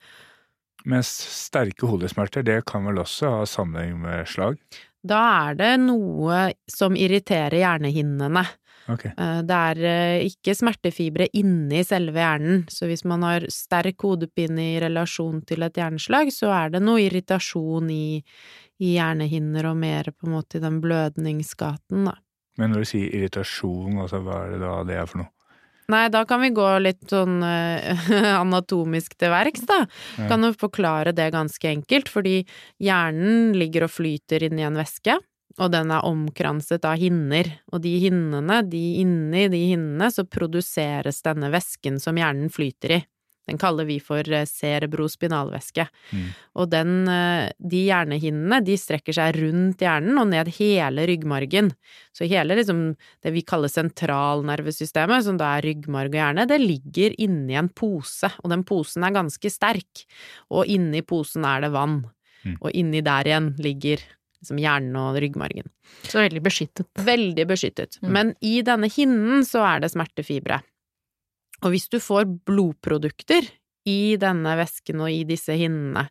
Mens 0.86 1.08
sterke 1.10 1.88
hodesmerter, 1.88 2.44
det 2.44 2.66
kan 2.66 2.86
vel 2.86 3.00
også 3.02 3.40
ha 3.40 3.46
sammenheng 3.46 4.02
med 4.02 4.28
slag? 4.28 4.58
Da 5.06 5.50
er 5.50 5.56
det 5.58 5.74
noe 5.82 6.52
som 6.70 6.96
irriterer 6.98 7.58
hjernehinnene. 7.58 8.46
Okay. 8.92 9.12
Eh, 9.18 9.40
det 9.48 9.60
er 9.72 9.82
eh, 9.90 10.26
ikke 10.30 10.54
smertefibre 10.58 11.28
inni 11.38 11.82
selve 11.88 12.22
hjernen, 12.22 12.66
så 12.70 12.90
hvis 12.90 13.06
man 13.08 13.26
har 13.26 13.48
sterk 13.54 14.06
hodepine 14.06 14.68
i 14.76 14.82
relasjon 14.84 15.42
til 15.48 15.66
et 15.66 15.80
hjerneslag, 15.80 16.30
så 16.34 16.52
er 16.54 16.76
det 16.76 16.84
noe 16.86 17.02
irritasjon 17.08 17.90
i, 17.94 18.22
i 18.84 18.96
hjernehinner 18.96 19.72
og 19.72 19.80
mer 19.82 20.12
på 20.14 20.30
en 20.30 20.38
måte 20.38 20.60
i 20.60 20.66
den 20.66 20.82
blødningsgaten, 20.84 22.12
da. 22.12 22.20
Men 22.60 22.72
når 22.72 22.86
du 22.86 22.92
sier 22.94 23.16
irritasjon, 23.18 23.98
altså 24.06 24.22
hva 24.24 24.46
er 24.46 24.54
det 24.56 24.62
da 24.62 24.76
det 24.88 25.00
er 25.02 25.10
for 25.10 25.26
noe? 25.26 25.32
Nei, 25.92 26.08
da 26.10 26.24
kan 26.26 26.42
vi 26.42 26.50
gå 26.56 26.66
litt 26.82 27.04
sånn 27.12 27.44
uh, 27.46 28.06
anatomisk 28.40 29.14
til 29.22 29.30
verks, 29.30 29.68
da. 29.70 29.84
Kan 30.30 30.48
jo 30.48 30.50
forklare 30.58 31.14
det 31.14 31.28
ganske 31.36 31.70
enkelt, 31.70 32.10
fordi 32.10 32.40
hjernen 32.82 33.54
ligger 33.58 33.86
og 33.86 33.94
flyter 33.94 34.48
inni 34.48 34.66
en 34.66 34.80
væske 34.80 35.20
og 35.56 35.72
den 35.72 35.92
er 35.94 36.06
omkranset 36.08 36.86
av 36.88 37.00
hinner, 37.00 37.48
og 37.72 37.84
de 37.86 37.96
hinnene, 38.04 38.62
de 38.68 38.84
inni 39.02 39.48
de 39.52 39.62
hinnene, 39.72 40.10
så 40.12 40.28
produseres 40.28 41.22
denne 41.24 41.52
væsken 41.54 42.00
som 42.04 42.20
hjernen 42.20 42.52
flyter 42.52 42.98
i. 42.98 43.04
Den 43.46 43.60
kaller 43.62 43.86
vi 43.86 44.00
for 44.02 44.26
eh, 44.26 44.48
cerebrospinalvæske. 44.50 45.86
Mm. 46.18 46.30
Og 46.62 46.70
den, 46.72 46.94
eh, 47.12 47.52
de 47.62 47.84
hjernehinnene, 47.86 48.58
de 48.66 48.78
strekker 48.80 49.16
seg 49.16 49.38
rundt 49.38 49.84
hjernen 49.86 50.18
og 50.18 50.32
ned 50.32 50.50
hele 50.58 51.06
ryggmargen. 51.06 51.70
Så 52.16 52.26
hele 52.30 52.58
liksom 52.58 52.88
det 53.24 53.36
vi 53.36 53.46
kaller 53.46 53.70
sentralnervesystemet, 53.70 55.28
som 55.28 55.38
da 55.38 55.54
er 55.56 55.70
ryggmarg 55.70 56.10
og 56.10 56.20
hjerne, 56.24 56.48
det 56.50 56.60
ligger 56.64 57.16
inni 57.22 57.58
en 57.60 57.70
pose, 57.70 58.32
og 58.42 58.50
den 58.50 58.66
posen 58.66 59.06
er 59.06 59.14
ganske 59.16 59.54
sterk. 59.54 60.06
Og 60.50 60.66
inni 60.66 61.06
posen 61.06 61.46
er 61.46 61.68
det 61.68 61.74
vann. 61.76 62.02
Mm. 62.46 62.58
Og 62.60 62.70
inni 62.74 63.06
der 63.06 63.30
igjen 63.30 63.54
ligger 63.62 64.02
liksom 64.46 64.62
hjernen 64.62 64.96
og 65.02 65.20
ryggmargen. 65.20 65.68
Så 66.06 66.22
veldig 66.22 66.46
beskyttet. 66.46 66.88
Veldig 67.02 67.48
beskyttet. 67.50 68.00
Mm. 68.02 68.10
Men 68.14 68.34
i 68.46 68.62
denne 68.66 68.90
hinnen 68.94 69.46
så 69.48 69.66
er 69.66 69.84
det 69.84 69.92
smertefibre. 69.92 70.62
Og 71.66 71.74
hvis 71.74 71.90
du 71.90 72.00
får 72.04 72.28
blodprodukter 72.46 73.48
i 73.86 74.18
denne 74.18 74.56
væsken 74.58 75.02
og 75.06 75.14
i 75.14 75.22
disse 75.30 75.54
hinnene, 75.58 76.08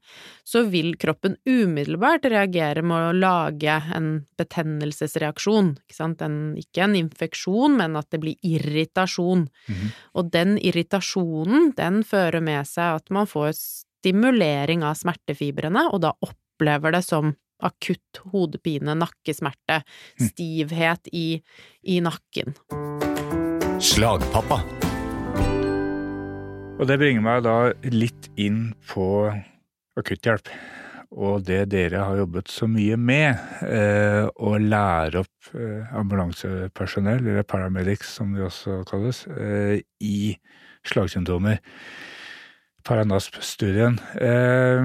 så 0.46 0.62
vil 0.70 0.92
kroppen 1.00 1.34
umiddelbart 1.42 2.28
reagere 2.30 2.84
med 2.86 3.08
å 3.08 3.16
lage 3.16 3.74
en 3.96 4.10
betennelsesreaksjon, 4.38 5.72
ikke 5.82 5.96
sant, 5.96 6.22
en, 6.22 6.54
ikke 6.60 6.84
en 6.86 6.94
infeksjon, 7.00 7.74
men 7.80 7.98
at 7.98 8.12
det 8.14 8.22
blir 8.22 8.38
irritasjon. 8.46 9.48
Mm 9.50 9.74
-hmm. 9.74 9.94
Og 10.14 10.30
den 10.30 10.58
irritasjonen, 10.58 11.72
den 11.76 12.04
fører 12.04 12.40
med 12.40 12.66
seg 12.66 13.02
at 13.02 13.10
man 13.10 13.26
får 13.26 13.52
stimulering 13.58 14.84
av 14.84 14.94
smertefibrene, 14.94 15.88
og 15.92 16.00
da 16.00 16.12
opplever 16.22 16.92
det 16.92 17.02
som 17.02 17.34
akutt 17.62 18.22
hodepine, 18.32 18.96
nakkesmerte, 18.98 19.82
hm. 20.18 20.28
stivhet 20.30 21.12
i, 21.12 21.42
i 21.82 22.00
nakken. 22.04 22.56
Slagpappa. 23.84 24.62
Og 26.74 26.88
det 26.90 26.98
bringer 26.98 27.22
meg 27.22 27.44
da 27.46 27.58
litt 27.94 28.30
inn 28.40 28.72
på 28.90 29.06
akutthjelp. 29.98 30.50
Og 31.14 31.44
det 31.46 31.60
dere 31.70 32.02
har 32.02 32.18
jobbet 32.18 32.50
så 32.50 32.66
mye 32.66 32.96
med, 32.98 33.38
eh, 33.62 34.24
å 34.26 34.56
lære 34.58 35.22
opp 35.22 35.54
eh, 35.54 35.92
ambulansepersonell, 35.94 37.22
eller 37.22 37.46
paramedics 37.46 38.16
som 38.16 38.32
de 38.34 38.42
også 38.42 38.80
kalles, 38.88 39.22
eh, 39.30 39.78
i 40.02 40.34
slagsymptomer. 40.84 41.60
Paranasp-studien. 42.84 44.00
Eh, 44.18 44.82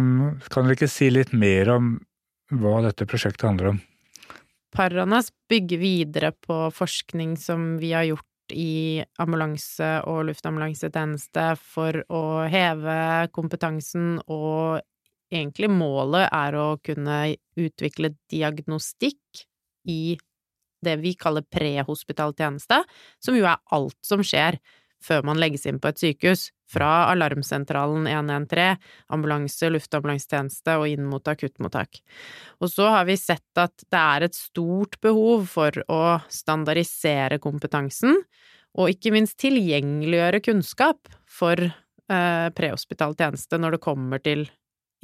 kan 0.54 0.68
dere 0.68 0.78
ikke 0.78 0.92
si 0.92 1.10
litt 1.10 1.34
mer 1.34 1.74
om 1.74 1.98
hva 2.50 2.79
dette 2.86 3.08
prosjektet 3.10 3.48
handler 3.48 3.74
om. 3.74 3.79
Paranas 4.75 5.32
bygger 5.50 5.82
videre 5.82 6.32
på 6.46 6.68
forskning 6.74 7.36
som 7.41 7.77
vi 7.82 7.94
har 7.96 8.06
gjort 8.06 8.25
i 8.53 9.01
ambulanse- 9.22 10.01
og 10.10 10.25
luftambulansetjeneste 10.29 11.46
for 11.62 12.01
å 12.10 12.24
heve 12.50 13.29
kompetansen, 13.34 14.18
og 14.27 14.82
egentlig 15.29 15.70
målet 15.70 16.29
er 16.34 16.58
å 16.58 16.68
kunne 16.82 17.20
utvikle 17.60 18.15
diagnostikk 18.32 19.46
i 19.89 20.18
det 20.86 20.96
vi 21.01 21.13
kaller 21.20 21.44
prehospital 21.44 22.34
tjeneste, 22.38 22.82
som 23.20 23.38
jo 23.38 23.46
er 23.50 23.60
alt 23.75 23.98
som 24.06 24.24
skjer 24.24 24.60
før 25.03 25.25
man 25.27 25.39
legges 25.39 25.65
inn 25.70 25.79
på 25.79 25.91
et 25.91 26.01
sykehus, 26.01 26.50
fra 26.70 27.10
alarmsentralen 27.10 28.08
113, 28.08 28.78
ambulanse, 29.14 29.72
luftambulansetjeneste 29.74 30.78
og 30.80 30.88
inn 30.92 31.08
mot 31.10 31.26
akuttmottak. 31.32 32.02
Og 32.62 32.72
så 32.72 32.90
har 32.94 33.08
vi 33.10 33.18
sett 33.20 33.62
at 33.62 33.86
det 33.90 34.04
er 34.04 34.28
et 34.28 34.38
stort 34.38 35.00
behov 35.04 35.48
for 35.50 35.82
å 35.90 36.04
standardisere 36.30 37.42
kompetansen, 37.42 38.22
og 38.78 38.94
ikke 38.94 39.14
minst 39.16 39.40
tilgjengeliggjøre 39.42 40.44
kunnskap 40.46 41.10
for 41.26 41.58
eh, 41.58 42.48
prehospital 42.54 43.18
tjeneste 43.18 43.58
når 43.58 43.78
det 43.78 43.84
kommer 43.84 44.22
til 44.22 44.46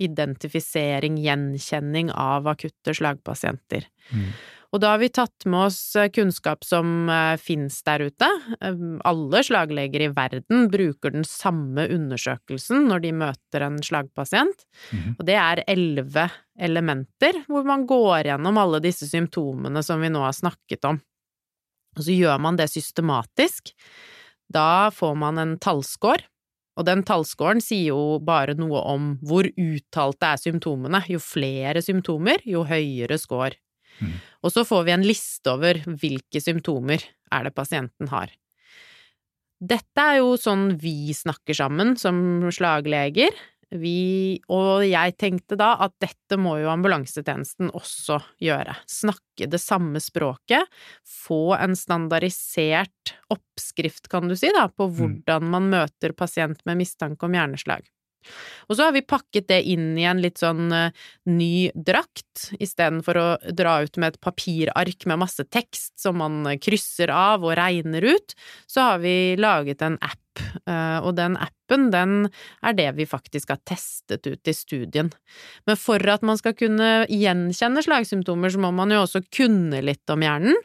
identifisering, 0.01 1.17
gjenkjenning 1.23 2.11
av 2.11 2.49
akutte 2.51 2.93
slagpasienter. 2.97 3.87
Mm. 4.11 4.29
Og 4.75 4.81
da 4.83 4.89
har 4.91 4.99
vi 4.99 5.07
tatt 5.13 5.45
med 5.47 5.69
oss 5.69 5.79
eh, 5.95 6.09
kunnskap 6.11 6.65
som 6.67 7.07
eh, 7.07 7.37
finnes 7.39 7.77
der 7.87 8.09
ute. 8.09 8.27
Eh, 8.59 8.81
alle 9.07 9.41
slagleger 9.47 10.03
i 10.03 10.09
verden 10.11 10.67
bruker 10.73 11.15
den 11.15 11.23
samme 11.23 11.85
undersøkelsen 11.95 12.83
når 12.89 13.05
de 13.05 13.13
møter 13.15 13.63
en 13.63 13.79
slagpasient, 13.79 14.67
mm 14.91 14.99
-hmm. 14.99 15.15
og 15.19 15.25
det 15.25 15.37
er 15.39 15.63
elleve 15.67 16.29
elementer 16.59 17.43
hvor 17.47 17.63
man 17.63 17.87
går 17.87 18.27
gjennom 18.27 18.57
alle 18.57 18.83
disse 18.83 19.07
symptomene 19.07 19.83
som 19.83 20.01
vi 20.01 20.09
nå 20.09 20.19
har 20.19 20.35
snakket 20.35 20.85
om. 20.85 20.99
Og 21.97 22.03
så 22.03 22.11
gjør 22.11 22.37
man 22.39 22.55
det 22.55 22.67
systematisk. 22.67 23.71
Da 24.51 24.91
får 24.91 25.15
man 25.15 25.37
en 25.37 25.59
tallscore. 25.59 26.27
Og 26.75 26.85
den 26.85 27.03
tallscoren 27.03 27.61
sier 27.61 27.93
jo 27.93 28.19
bare 28.19 28.53
noe 28.53 28.81
om 28.83 29.13
hvor 29.23 29.47
uttalte 29.47 30.25
er 30.25 30.37
symptomene. 30.37 30.99
Jo 31.07 31.19
flere 31.19 31.81
symptomer, 31.81 32.43
jo 32.43 32.65
høyere 32.67 33.17
score. 33.17 33.55
Mm. 33.99 34.15
Og 34.45 34.53
så 34.53 34.65
får 34.67 34.87
vi 34.87 34.95
en 34.95 35.05
liste 35.05 35.51
over 35.51 35.81
hvilke 35.85 36.41
symptomer 36.43 37.03
er 37.33 37.47
det 37.47 37.55
pasienten 37.55 38.11
har. 38.11 38.33
Dette 39.65 40.03
er 40.03 40.19
jo 40.19 40.35
sånn 40.39 40.73
vi 40.81 41.13
snakker 41.15 41.55
sammen 41.57 41.95
som 41.99 42.17
slagleger. 42.53 43.33
Vi, 43.75 44.37
og 44.53 44.83
jeg 44.85 45.15
tenkte 45.19 45.57
da 45.57 45.71
at 45.83 45.95
dette 46.03 46.37
må 46.39 46.53
jo 46.61 46.69
ambulansetjenesten 46.71 47.71
også 47.75 48.19
gjøre. 48.43 48.75
Snakke 48.87 49.49
det 49.49 49.59
samme 49.59 49.99
språket, 50.03 50.69
få 51.03 51.55
en 51.57 51.73
standardisert 51.75 53.15
oppskrift, 53.33 54.07
kan 54.11 54.29
du 54.29 54.37
si, 54.37 54.51
da, 54.53 54.67
på 54.69 54.87
mm. 54.87 54.95
hvordan 54.99 55.51
man 55.55 55.71
møter 55.73 56.13
pasient 56.15 56.61
med 56.69 56.83
mistanke 56.83 57.25
om 57.27 57.35
hjerneslag. 57.35 57.89
Og 58.69 58.77
så 58.77 58.87
har 58.87 58.95
vi 58.95 59.05
pakket 59.05 59.47
det 59.51 59.61
inn 59.71 59.93
i 59.99 60.05
en 60.09 60.21
litt 60.23 60.41
sånn 60.41 60.67
uh, 60.73 61.07
ny 61.29 61.69
drakt, 61.75 62.49
istedenfor 62.59 63.19
å 63.19 63.27
dra 63.55 63.77
ut 63.85 63.99
med 64.01 64.13
et 64.13 64.21
papirark 64.23 65.07
med 65.09 65.21
masse 65.21 65.45
tekst 65.53 65.97
som 66.01 66.19
man 66.21 66.43
krysser 66.61 67.13
av 67.13 67.45
og 67.45 67.55
regner 67.59 68.05
ut, 68.05 68.35
så 68.67 68.89
har 68.89 69.03
vi 69.05 69.35
laget 69.39 69.85
en 69.85 69.99
app. 70.01 70.21
Uh, 70.67 70.99
og 71.05 71.13
den 71.15 71.37
appen, 71.39 71.89
den 71.93 72.15
er 72.65 72.75
det 72.75 72.89
vi 72.97 73.05
faktisk 73.07 73.53
har 73.53 73.61
testet 73.63 74.27
ut 74.27 74.51
i 74.51 74.55
studien. 74.55 75.13
Men 75.69 75.79
for 75.79 76.01
at 76.11 76.25
man 76.27 76.39
skal 76.41 76.57
kunne 76.57 77.05
gjenkjenne 77.07 77.85
slagsymptomer, 77.85 78.51
så 78.51 78.61
må 78.65 78.73
man 78.75 78.91
jo 78.91 79.05
også 79.05 79.23
kunne 79.29 79.79
litt 79.85 80.11
om 80.11 80.25
hjernen. 80.25 80.59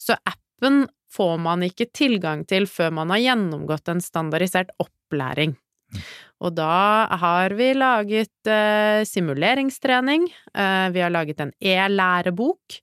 Så 0.00 0.18
appen 0.28 0.84
får 1.14 1.36
man 1.42 1.64
ikke 1.66 1.88
tilgang 1.94 2.44
til 2.48 2.66
før 2.70 2.92
man 2.98 3.12
har 3.14 3.22
gjennomgått 3.22 3.90
en 3.92 4.02
standardisert 4.02 4.74
opplæring. 4.82 5.54
Og 6.44 6.54
da 6.56 7.06
har 7.20 7.54
vi 7.56 7.70
laget 7.76 8.50
eh, 8.50 9.02
simuleringstrening, 9.08 10.26
eh, 10.54 10.88
vi 10.92 11.04
har 11.04 11.12
laget 11.14 11.40
en 11.40 11.52
e-lærebok, 11.60 12.80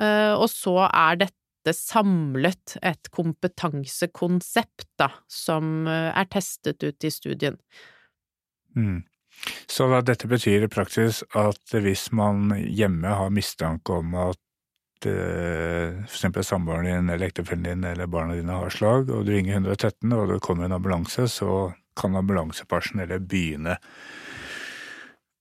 eh, 0.00 0.32
og 0.34 0.48
så 0.52 0.88
er 0.88 1.22
dette 1.22 1.74
samlet 1.76 2.76
et 2.82 3.10
kompetansekonsept, 3.14 4.88
da, 5.00 5.12
som 5.30 5.86
eh, 5.88 6.10
er 6.10 6.28
testet 6.32 6.82
ut 6.82 7.06
i 7.06 7.14
studien. 7.14 7.56
Mm. 8.76 9.00
Så 9.70 9.88
da, 9.88 10.02
dette 10.04 10.28
betyr 10.28 10.66
i 10.66 10.70
praksis 10.70 11.22
at 11.38 11.72
hvis 11.72 12.10
man 12.12 12.50
hjemme 12.66 13.16
har 13.16 13.32
mistanke 13.32 13.94
om 14.02 14.12
at 14.18 15.08
eh, 15.08 16.02
eksempel 16.04 16.44
samboeren 16.44 16.88
din 16.88 17.12
eller 17.14 17.30
ektefellen 17.30 17.64
din 17.64 17.86
eller 17.88 18.10
barna 18.10 18.36
dine 18.36 18.58
har 18.58 18.74
slag, 18.74 19.08
og 19.08 19.24
du 19.24 19.32
ringer 19.32 19.62
113 19.62 20.12
og 20.12 20.34
det 20.34 20.40
kommer 20.44 20.66
en 20.66 20.76
ambulanse, 20.76 21.28
så 21.32 21.70
kan 21.98 22.16
ambulansepersonellet 22.18 23.24
begynne 23.28 23.78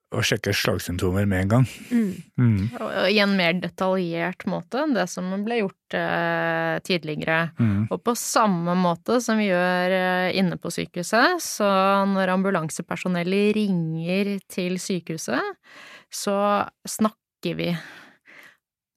å 0.10 0.22
sjekke 0.26 0.54
slagsymptomer 0.58 1.28
med 1.30 1.44
en 1.44 1.52
gang. 1.52 1.66
Mm. 1.94 2.62
Og 2.82 2.94
I 3.12 3.20
en 3.22 3.36
mer 3.38 3.60
detaljert 3.62 4.46
måte 4.50 4.82
enn 4.82 4.96
det 4.98 5.06
som 5.12 5.28
ble 5.46 5.60
gjort 5.60 5.98
eh, 5.98 6.80
tidligere. 6.86 7.52
Mm. 7.62 7.84
Og 7.94 8.02
på 8.02 8.16
samme 8.18 8.74
måte 8.80 9.20
som 9.22 9.38
vi 9.38 9.52
gjør 9.52 9.94
eh, 10.00 10.32
inne 10.42 10.58
på 10.58 10.74
sykehuset, 10.74 11.38
så 11.46 11.70
når 12.10 12.34
ambulansepersonellet 12.40 13.54
ringer 13.60 14.36
til 14.50 14.82
sykehuset, 14.82 15.62
så 16.10 16.40
snakker 16.90 17.60
vi 17.60 17.70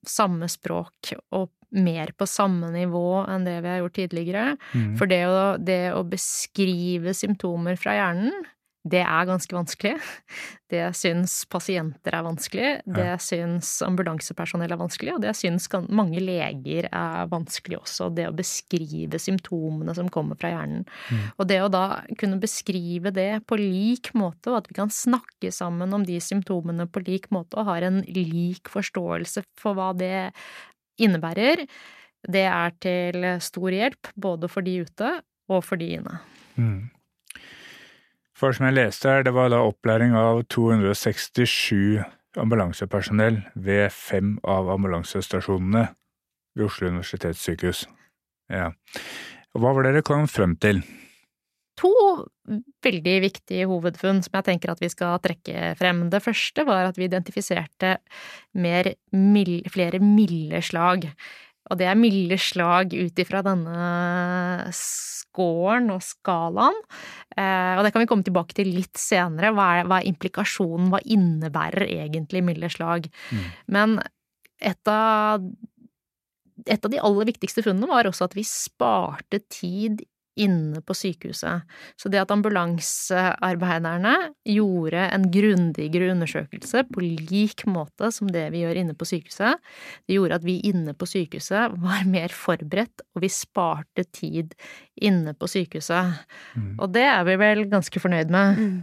samme 0.09 0.49
språk 0.51 1.13
og 1.37 1.51
mer 1.73 2.13
på 2.17 2.27
samme 2.29 2.71
nivå 2.73 3.23
enn 3.27 3.47
det 3.47 3.59
vi 3.63 3.71
har 3.71 3.81
gjort 3.81 3.97
tidligere. 3.97 4.47
Mm. 4.73 4.89
For 4.99 5.09
det 5.09 5.23
å, 5.29 5.45
det 5.57 5.83
å 5.97 6.03
beskrive 6.07 7.15
symptomer 7.17 7.79
fra 7.79 7.97
hjernen, 7.97 8.43
det 8.83 8.99
er 8.99 9.27
ganske 9.29 9.55
vanskelig. 9.55 9.95
Det 10.73 10.87
syns 10.97 11.43
pasienter 11.53 12.15
er 12.17 12.23
vanskelig, 12.25 12.69
det 12.89 13.11
syns 13.21 13.67
ambulansepersonell 13.85 14.71
er 14.73 14.79
vanskelig, 14.79 15.11
og 15.13 15.19
det 15.21 15.35
syns 15.37 15.67
mange 15.93 16.17
leger 16.17 16.87
er 16.89 17.27
vanskelig 17.29 17.77
også, 17.77 18.07
det 18.17 18.25
å 18.25 18.33
beskrive 18.33 19.19
symptomene 19.21 19.93
som 19.93 20.09
kommer 20.09 20.39
fra 20.41 20.49
hjernen. 20.49 20.81
Mm. 21.13 21.21
Og 21.37 21.49
det 21.51 21.59
å 21.61 21.69
da 21.69 21.83
kunne 22.17 22.41
beskrive 22.41 23.13
det 23.13 23.43
på 23.45 23.59
lik 23.61 24.09
måte, 24.17 24.49
og 24.49 24.63
at 24.63 24.71
vi 24.71 24.79
kan 24.79 24.89
snakke 24.89 25.53
sammen 25.53 25.93
om 25.93 26.07
de 26.09 26.17
symptomene 26.17 26.89
på 26.89 27.05
lik 27.05 27.29
måte, 27.29 27.61
og 27.61 27.69
har 27.69 27.85
en 27.85 28.01
lik 28.09 28.73
forståelse 28.73 29.45
for 29.61 29.77
hva 29.77 29.91
det 29.93 30.31
innebærer, 31.03 31.65
det 32.23 32.45
er 32.47 32.75
til 32.83 33.25
stor 33.43 33.75
hjelp, 33.75 34.11
både 34.15 34.49
for 34.51 34.65
de 34.65 34.79
ute 34.85 35.13
og 35.51 35.63
for 35.67 35.79
de 35.79 35.89
inne. 35.99 36.19
Mm. 36.55 36.91
For 38.37 38.55
som 38.55 38.67
jeg 38.67 38.77
leste 38.77 39.09
her, 39.09 39.25
det 39.27 39.33
var 39.35 39.51
da 39.53 39.61
opplæring 39.63 40.15
av 40.17 40.43
267 40.51 42.01
ambulansepersonell 42.39 43.41
ved 43.53 43.91
fem 43.93 44.37
av 44.43 44.71
ambulansestasjonene 44.73 45.85
ved 46.55 46.65
Oslo 46.65 46.89
universitetssykehus. 46.89 47.85
Ja. 48.51 48.71
Hva 49.53 49.73
var 49.75 49.85
det 49.85 49.93
dere 49.93 50.05
kom 50.07 50.25
frem 50.29 50.55
til? 50.57 50.81
To 51.81 51.93
veldig 52.83 53.15
viktige 53.23 53.65
hovedfunn 53.69 54.21
som 54.25 54.35
jeg 54.37 54.45
tenker 54.49 54.73
at 54.73 54.81
vi 54.83 54.91
skal 54.91 55.17
trekke 55.23 55.73
frem. 55.79 56.05
Det 56.13 56.21
første 56.21 56.65
var 56.67 56.89
at 56.89 56.99
vi 56.99 57.07
identifiserte 57.07 57.95
mer 58.61 58.93
flere 59.73 60.01
milde 60.03 60.61
slag. 60.65 61.07
Og 61.71 61.79
det 61.79 61.87
er 61.87 61.97
milde 61.97 62.37
slag 62.41 62.93
ut 62.93 63.19
ifra 63.23 63.41
denne 63.45 64.69
scoren 64.75 65.89
og 65.95 66.03
skalaen. 66.05 66.79
Eh, 67.37 67.73
og 67.77 67.85
det 67.85 67.93
kan 67.93 68.03
vi 68.03 68.09
komme 68.11 68.27
tilbake 68.27 68.57
til 68.57 68.73
litt 68.75 68.99
senere. 68.99 69.53
Hva 69.55 69.69
er, 69.79 69.87
hva 69.89 70.01
er 70.01 70.09
implikasjonen? 70.11 70.91
Hva 70.93 71.01
innebærer 71.01 71.87
egentlig 71.87 72.43
milde 72.45 72.69
slag? 72.73 73.07
Mm. 73.31 73.45
Men 73.77 73.95
et 74.63 74.91
av, 74.91 75.47
et 76.67 76.85
av 76.85 76.91
de 76.91 77.01
aller 77.01 77.31
viktigste 77.31 77.63
funnene 77.65 77.89
var 77.89 78.11
også 78.11 78.27
at 78.27 78.35
vi 78.37 78.45
sparte 78.47 79.41
tid 79.47 80.03
inne 80.39 80.81
på 80.81 80.95
sykehuset. 80.97 81.67
Så 81.99 82.09
det 82.09 82.21
at 82.21 82.31
ambulansearbeiderne 82.33 84.13
gjorde 84.49 85.03
en 85.13 85.27
grundigere 85.33 86.11
undersøkelse 86.13 86.85
på 86.89 87.03
lik 87.03 87.65
måte 87.69 88.09
som 88.15 88.31
det 88.33 88.47
vi 88.53 88.63
gjør 88.63 88.81
inne 88.81 88.95
på 88.97 89.07
sykehuset, 89.07 89.61
det 90.07 90.17
gjorde 90.17 90.39
at 90.41 90.47
vi 90.47 90.59
inne 90.69 90.95
på 90.97 91.09
sykehuset 91.09 91.77
var 91.83 92.07
mer 92.09 92.33
forberedt, 92.33 93.05
og 93.13 93.25
vi 93.25 93.31
sparte 93.33 94.07
tid 94.11 94.57
inne 94.95 95.35
på 95.37 95.49
sykehuset. 95.51 96.25
Mm. 96.57 96.75
Og 96.79 96.93
det 96.95 97.07
er 97.09 97.23
vi 97.29 97.39
vel 97.41 97.65
ganske 97.71 98.01
fornøyd 98.03 98.33
med. 98.33 98.59
Mm. 98.59 98.77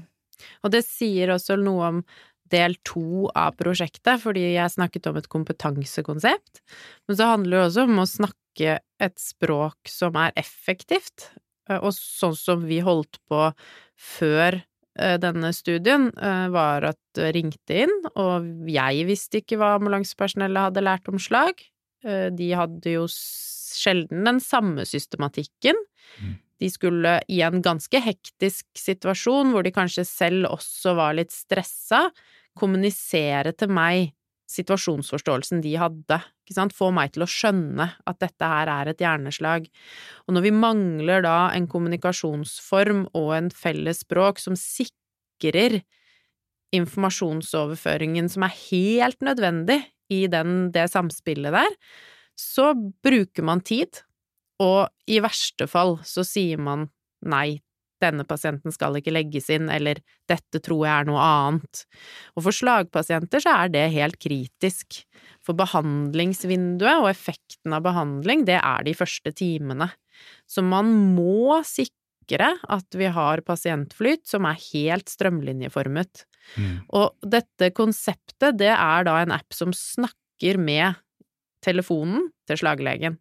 Og 0.65 0.73
det 0.73 0.87
sier 0.87 1.35
også 1.35 1.59
noe 1.61 1.89
om 1.91 2.03
del 2.51 2.75
to 2.87 3.29
av 3.39 3.55
prosjektet, 3.59 4.21
fordi 4.23 4.53
jeg 4.57 4.75
snakket 4.75 5.07
om 5.11 5.19
et 5.21 5.29
kompetansekonsept. 5.31 6.63
Men 7.07 7.19
så 7.19 7.33
handler 7.35 7.51
det 7.51 7.61
jo 7.61 7.69
også 7.69 7.87
om 7.87 8.03
å 8.03 8.09
snakke 8.11 8.40
et 8.59 9.21
språk 9.21 9.89
som 9.89 10.17
er 10.19 10.35
effektivt, 10.41 11.31
og 11.71 11.93
sånn 11.95 12.35
som 12.35 12.67
vi 12.67 12.81
holdt 12.83 13.21
på 13.31 13.53
før 13.95 14.59
denne 15.23 15.53
studien, 15.55 16.11
var 16.51 16.83
at 16.91 17.21
ringte 17.33 17.85
inn, 17.87 17.93
og 18.19 18.49
jeg 18.69 19.07
visste 19.07 19.39
ikke 19.39 19.61
hva 19.61 19.77
ambulansepersonellet 19.79 20.67
hadde 20.67 20.83
lært 20.83 21.07
om 21.09 21.21
slag. 21.23 21.63
De 22.03 22.49
hadde 22.59 22.97
jo 22.97 23.07
sjelden 23.11 24.27
den 24.27 24.41
samme 24.43 24.85
systematikken. 24.89 25.79
Mm. 26.19 26.35
De 26.61 26.69
skulle 26.69 27.15
i 27.31 27.39
en 27.47 27.63
ganske 27.65 28.03
hektisk 28.03 28.67
situasjon, 28.77 29.55
hvor 29.55 29.65
de 29.65 29.73
kanskje 29.73 30.05
selv 30.05 30.51
også 30.51 30.97
var 30.99 31.15
litt 31.17 31.33
stressa, 31.33 32.09
kommunisere 32.59 33.55
til 33.57 33.71
meg 33.73 34.11
situasjonsforståelsen 34.51 35.63
de 35.65 35.77
hadde, 35.79 36.19
ikke 36.51 36.59
sant, 36.59 36.75
få 36.75 36.91
meg 36.91 37.13
til 37.15 37.23
å 37.23 37.31
skjønne 37.31 37.87
at 38.11 38.19
dette 38.19 38.51
her 38.51 38.71
er 38.73 38.91
et 38.91 39.03
hjerneslag. 39.03 39.69
Og 40.27 40.35
når 40.35 40.49
vi 40.49 40.51
mangler 40.57 41.23
da 41.23 41.37
en 41.55 41.69
kommunikasjonsform 41.71 43.05
og 43.15 43.31
en 43.37 43.53
felles 43.55 44.03
språk 44.03 44.43
som 44.43 44.59
sikrer 44.59 45.79
informasjonsoverføringen 46.75 48.27
som 48.31 48.47
er 48.47 48.59
helt 48.67 49.23
nødvendig 49.23 49.79
i 50.11 50.25
den, 50.31 50.73
det 50.75 50.89
samspillet 50.91 51.55
der, 51.55 51.79
så 52.35 52.73
bruker 52.75 53.47
man 53.47 53.63
tid, 53.63 54.03
og 54.61 54.91
i 55.07 55.23
verste 55.23 55.71
fall 55.71 56.01
så 56.07 56.27
sier 56.27 56.59
man 56.59 56.89
nei, 57.23 57.61
denne 58.01 58.25
pasienten 58.25 58.73
skal 58.73 58.97
ikke 58.97 59.13
legges 59.13 59.51
inn, 59.53 59.69
eller 59.73 60.01
dette 60.31 60.61
tror 60.65 60.87
jeg 60.87 60.95
er 60.95 61.09
noe 61.09 61.21
annet. 61.21 61.85
Og 62.35 62.47
for 62.47 62.57
slagpasienter 62.57 63.45
så 63.45 63.55
er 63.65 63.75
det 63.75 63.87
helt 63.95 64.17
kritisk, 64.21 65.03
for 65.51 65.59
behandlingsvinduet 65.59 67.03
og 67.03 67.11
effekten 67.11 67.75
av 67.75 67.85
behandling, 67.87 68.47
det 68.49 68.61
er 68.61 68.87
de 68.87 68.95
første 68.97 69.33
timene. 69.37 69.91
Så 70.49 70.63
man 70.63 70.91
må 71.17 71.59
sikre 71.67 72.53
at 72.71 72.95
vi 72.95 73.09
har 73.11 73.43
pasientflyt 73.47 74.23
som 74.31 74.47
er 74.47 74.61
helt 74.71 75.11
strømlinjeformet. 75.11 76.27
Mm. 76.55 76.77
Og 76.95 77.17
dette 77.27 77.73
konseptet, 77.75 78.61
det 78.61 78.71
er 78.77 79.09
da 79.09 79.19
en 79.23 79.35
app 79.35 79.57
som 79.57 79.75
snakker 79.75 80.61
med 80.61 81.01
telefonen 81.65 82.31
til 82.49 82.63
slaglegen. 82.63 83.19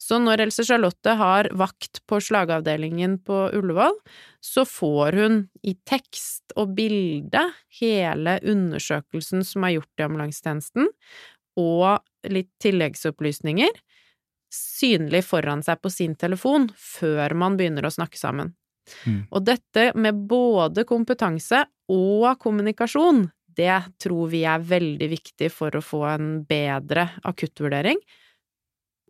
Så 0.00 0.18
når 0.20 0.44
Else 0.44 0.64
Charlotte 0.66 1.14
har 1.18 1.48
vakt 1.56 2.02
på 2.08 2.18
slagavdelingen 2.22 3.16
på 3.24 3.46
Ullevål, 3.56 3.96
så 4.44 4.64
får 4.68 5.16
hun 5.20 5.38
i 5.64 5.74
tekst 5.88 6.52
og 6.60 6.74
bilde 6.76 7.46
hele 7.80 8.36
undersøkelsen 8.44 9.44
som 9.46 9.64
er 9.64 9.78
gjort 9.78 10.02
i 10.02 10.06
ambulansetjenesten, 10.06 10.90
og 11.60 12.30
litt 12.30 12.50
tilleggsopplysninger, 12.62 13.72
synlig 14.54 15.24
foran 15.26 15.64
seg 15.66 15.80
på 15.82 15.90
sin 15.90 16.14
telefon 16.18 16.68
før 16.78 17.34
man 17.38 17.58
begynner 17.58 17.86
å 17.86 17.94
snakke 17.94 18.18
sammen. 18.20 18.54
Mm. 19.08 19.22
Og 19.30 19.44
dette 19.46 19.90
med 19.96 20.26
både 20.28 20.84
kompetanse 20.88 21.64
og 21.92 22.28
kommunikasjon, 22.40 23.24
det 23.54 23.76
tror 24.02 24.28
vi 24.32 24.42
er 24.48 24.62
veldig 24.66 25.08
viktig 25.12 25.50
for 25.52 25.74
å 25.76 25.84
få 25.84 26.02
en 26.10 26.28
bedre 26.48 27.08
akuttvurdering 27.26 28.00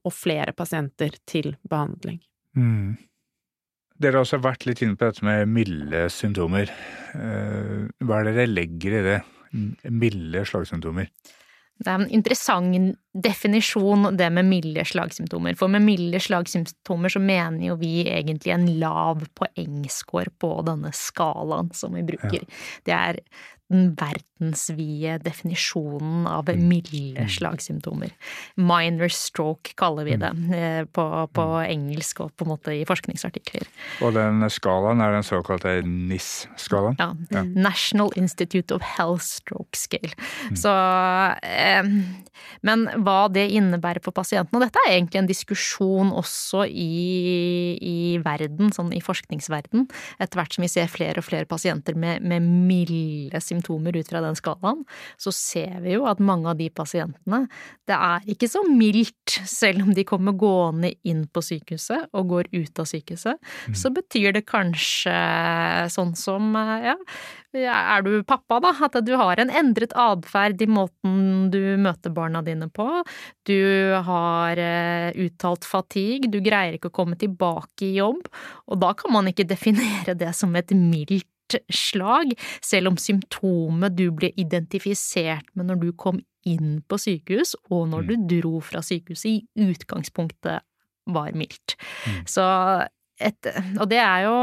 og 0.04 0.12
flere 0.12 0.52
pasienter 0.56 1.16
til 1.28 1.54
behandling. 1.64 2.20
Mm. 2.56 2.96
Dere 3.94 4.18
har 4.18 4.26
også 4.26 4.40
vært 4.42 4.66
litt 4.68 4.82
inne 4.84 4.98
på 4.98 5.06
dette 5.06 5.24
med 5.24 5.48
milde 5.48 6.08
symptomer. 6.12 6.70
Eh, 7.14 7.86
Hva 8.04 8.18
er 8.18 8.28
det 8.28 8.34
dere 8.36 8.50
legger 8.50 8.98
i 8.98 9.02
det? 9.06 9.20
Milde 9.86 10.42
slagsymptomer? 10.50 11.08
Det 11.82 11.90
er 11.90 11.98
en 11.98 12.10
interessant 12.14 12.94
definisjon, 13.14 14.08
det 14.18 14.28
med 14.34 14.46
milde 14.46 14.84
slagsymptomer. 14.86 15.56
For 15.58 15.70
med 15.70 15.82
milde 15.82 16.20
slagsymptomer 16.22 17.12
så 17.12 17.22
mener 17.22 17.68
jo 17.68 17.76
vi 17.80 18.04
egentlig 18.10 18.54
en 18.54 18.68
lav 18.80 19.24
poengscore 19.38 20.32
på 20.42 20.52
denne 20.66 20.92
skalaen 20.94 21.72
som 21.74 21.94
vi 21.98 22.04
bruker. 22.06 22.46
Ja. 22.46 22.62
Det 22.86 22.94
er 22.98 23.20
den 23.72 23.94
verdensvide 23.96 25.18
definisjonen 25.24 26.26
av 26.28 26.48
mm. 26.48 26.64
milde 26.68 27.24
mm. 27.24 27.30
slagsymptomer. 27.32 28.12
Minor 28.60 29.08
stroke 29.12 29.72
kaller 29.80 30.04
vi 30.04 30.18
det 30.20 30.32
mm. 30.36 30.52
eh, 30.52 30.82
på, 30.84 31.04
på, 31.32 31.46
engelsk 31.64 32.20
og 32.26 32.34
på 32.36 32.44
en 32.44 32.52
måte 32.52 32.74
i 32.76 32.84
forskningsartikler. 32.88 33.64
Og 34.04 34.14
den 34.16 34.44
skalaen 34.52 35.00
er 35.00 35.16
den 35.16 35.24
såkalte 35.26 35.78
NIS-skalaen? 35.86 36.98
Ja. 37.00 37.12
ja. 37.32 37.44
National 37.56 38.12
Institute 38.20 38.74
of 38.74 38.84
Health 38.98 39.24
Stroke 39.24 39.78
Scale. 39.78 40.12
Så 40.58 40.72
eh, 41.40 41.88
Men 42.64 42.86
hva 43.06 43.18
det 43.32 43.46
innebærer 43.56 44.04
for 44.04 44.12
pasienten, 44.16 44.58
og 44.58 44.66
dette 44.66 44.82
er 44.84 44.98
egentlig 44.98 45.22
en 45.22 45.30
diskusjon 45.30 46.12
også 46.12 46.66
i, 46.68 47.80
i 47.80 47.96
verden, 48.24 48.72
sånn 48.76 48.92
i 48.92 49.02
forskningsverden, 49.04 49.88
etter 50.20 50.40
hvert 50.40 50.56
som 50.56 50.66
vi 50.66 50.72
ser 50.72 50.92
flere 50.92 51.22
og 51.22 51.26
flere 51.26 51.48
pasienter 51.48 51.96
med, 51.98 52.24
med 52.24 52.44
milde 52.44 53.40
symptomer 53.40 53.53
symptomer 53.54 53.96
ut 53.96 54.10
fra 54.10 54.22
den 54.24 54.36
skalaen, 54.38 54.82
så 55.20 55.32
ser 55.34 55.80
vi 55.84 55.96
jo 55.96 56.08
at 56.10 56.22
mange 56.22 56.50
av 56.50 56.58
de 56.60 56.68
pasientene, 56.74 57.44
det 57.88 57.96
er 57.96 58.28
ikke 58.34 58.50
så 58.50 58.64
mildt 58.68 59.38
selv 59.48 59.84
om 59.86 59.94
de 59.96 60.04
kommer 60.08 60.36
gående 60.38 60.92
inn 61.06 61.24
på 61.30 61.42
sykehuset 61.44 62.10
og 62.12 62.32
går 62.32 62.50
ut 62.54 62.82
av 62.82 62.88
sykehuset, 62.90 63.40
mm. 63.40 63.78
så 63.78 63.92
betyr 63.94 64.34
det 64.36 64.44
kanskje 64.48 65.14
sånn 65.94 66.14
som, 66.18 66.52
ja, 66.54 66.96
er 67.54 68.04
du 68.04 68.12
pappa, 68.26 68.58
da, 68.62 68.72
at 68.86 68.98
du 69.06 69.14
har 69.18 69.40
en 69.40 69.52
endret 69.52 69.94
atferd 69.98 70.62
i 70.62 70.68
måten 70.70 71.50
du 71.54 71.76
møter 71.80 72.12
barna 72.14 72.42
dine 72.44 72.68
på, 72.72 72.88
du 73.46 73.94
har 74.06 74.60
eh, 74.60 75.10
uttalt 75.26 75.66
fatigue, 75.68 76.30
du 76.30 76.40
greier 76.44 76.76
ikke 76.76 76.90
å 76.90 76.98
komme 77.02 77.18
tilbake 77.20 77.86
i 77.86 77.94
jobb, 78.00 78.26
og 78.70 78.82
da 78.82 78.94
kan 78.98 79.14
man 79.14 79.30
ikke 79.30 79.48
definere 79.54 80.16
det 80.18 80.32
som 80.36 80.54
et 80.58 80.74
mildt 80.74 81.28
slag, 81.72 82.34
selv 82.64 82.92
om 82.92 82.98
symptomet 83.00 83.96
du 83.98 84.08
ble 84.16 84.32
identifisert 84.40 85.46
med 85.54 85.70
når 85.70 85.82
du 85.82 85.88
kom 85.98 86.20
inn 86.48 86.80
på 86.88 86.98
sykehus, 87.00 87.54
og 87.72 87.88
når 87.92 88.10
du 88.10 88.14
mm. 88.16 88.26
dro 88.34 88.58
fra 88.64 88.82
sykehuset, 88.84 89.44
i 89.44 89.70
utgangspunktet 89.70 90.64
var 91.14 91.32
mildt. 91.36 91.76
Mm. 92.08 92.20
Så 92.28 92.44
et 93.22 93.46
Og 93.78 93.88
det 93.88 94.00
er 94.02 94.24
jo 94.26 94.36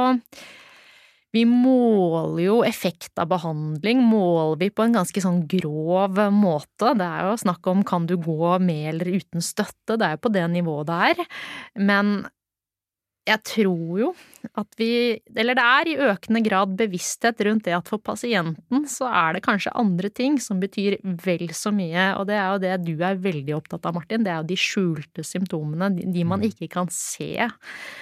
vi 1.31 1.45
måler 1.47 2.41
jo 2.43 2.57
effekt 2.67 3.15
av 3.21 3.29
behandling, 3.31 4.01
måler 4.03 4.57
vi 4.59 4.67
på 4.67 4.83
en 4.83 4.97
ganske 4.97 5.21
sånn 5.23 5.45
grov 5.47 6.19
måte. 6.35 6.91
Det 6.99 7.07
er 7.07 7.29
jo 7.29 7.37
snakk 7.39 7.69
om 7.71 7.85
kan 7.87 8.07
du 8.09 8.17
gå 8.19 8.57
med 8.59 8.89
eller 8.89 9.13
uten 9.15 9.43
støtte, 9.43 9.95
det 9.95 10.09
er 10.09 10.17
jo 10.17 10.23
på 10.25 10.33
det 10.35 10.43
nivået 10.51 10.89
det 10.89 10.97
er. 11.13 11.23
Men 11.79 12.11
jeg 13.29 13.43
tror 13.47 14.01
jo 14.01 14.11
at 14.57 14.67
vi 14.79 15.19
Eller 15.35 15.55
det 15.57 15.63
er 15.63 15.89
i 15.89 15.97
økende 16.11 16.41
grad 16.45 16.75
bevissthet 16.79 17.39
rundt 17.45 17.65
det 17.67 17.75
at 17.77 17.89
for 17.89 18.01
pasienten 18.01 18.85
så 18.89 19.07
er 19.07 19.35
det 19.35 19.43
kanskje 19.45 19.73
andre 19.77 20.09
ting 20.09 20.37
som 20.41 20.59
betyr 20.61 20.97
vel 21.23 21.51
så 21.55 21.71
mye, 21.75 22.11
og 22.17 22.27
det 22.29 22.37
er 22.37 22.47
jo 22.51 22.61
det 22.63 22.73
du 22.85 23.03
er 23.05 23.19
veldig 23.21 23.55
opptatt 23.57 23.85
av, 23.87 23.95
Martin. 23.95 24.25
Det 24.25 24.31
er 24.33 24.41
jo 24.41 24.49
de 24.49 24.57
skjulte 24.59 25.25
symptomene, 25.25 25.91
de 25.99 26.25
man 26.27 26.41
mm. 26.41 26.47
ikke 26.51 26.69
kan 26.75 26.89
se, 26.93 27.47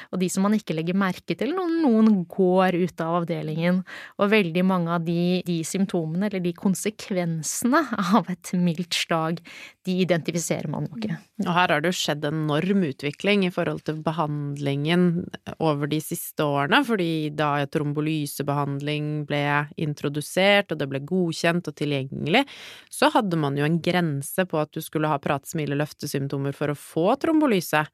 og 0.09 0.21
de 0.21 0.29
som 0.31 0.45
man 0.47 0.55
ikke 0.57 0.75
legger 0.77 0.97
merke 0.97 1.37
til 1.37 1.53
når 1.55 1.75
noen 1.83 2.23
går 2.29 2.79
ut 2.79 3.03
av 3.03 3.21
avdelingen. 3.21 3.81
Og 4.19 4.31
veldig 4.33 4.65
mange 4.67 4.95
av 4.95 5.05
de, 5.05 5.41
de 5.47 5.59
symptomene, 5.67 6.29
eller 6.29 6.43
de 6.43 6.55
konsekvensene 6.57 7.83
av 8.17 8.29
et 8.31 8.53
mildt 8.57 8.97
slag, 8.97 9.43
de 9.87 9.99
identifiserer 10.03 10.69
man 10.71 10.89
jo 10.89 10.99
ikke. 10.99 11.19
Og 11.45 11.51
her 11.55 11.73
har 11.73 11.83
det 11.83 11.93
jo 11.93 11.99
skjedd 11.99 12.25
en 12.27 12.43
enorm 12.45 12.83
utvikling 12.89 13.45
i 13.47 13.53
forhold 13.53 13.83
til 13.87 14.01
behandlingen 14.03 15.09
over 15.57 15.89
de 15.89 16.01
siste 16.03 16.28
siste 16.29 16.45
årene, 16.45 16.83
fordi 16.85 17.29
da 17.33 17.65
trombolysebehandling 17.65 19.25
ble 19.27 19.41
introdusert, 19.77 20.71
og 20.71 20.79
det 20.79 20.87
ble 20.89 21.01
godkjent 21.01 21.67
og 21.67 21.75
tilgjengelig, 21.75 22.45
så 22.89 23.09
hadde 23.13 23.37
man 23.37 23.57
jo 23.57 23.65
en 23.65 23.79
grense 23.81 24.45
på 24.45 24.59
at 24.59 24.71
du 24.73 24.81
skulle 24.81 25.09
ha 25.09 25.19
prate, 25.19 25.49
smile, 25.49 25.77
løftesymptomer 25.79 26.53
for 26.53 26.71
å 26.71 26.77
få 26.77 27.15
trombolyse. 27.19 27.85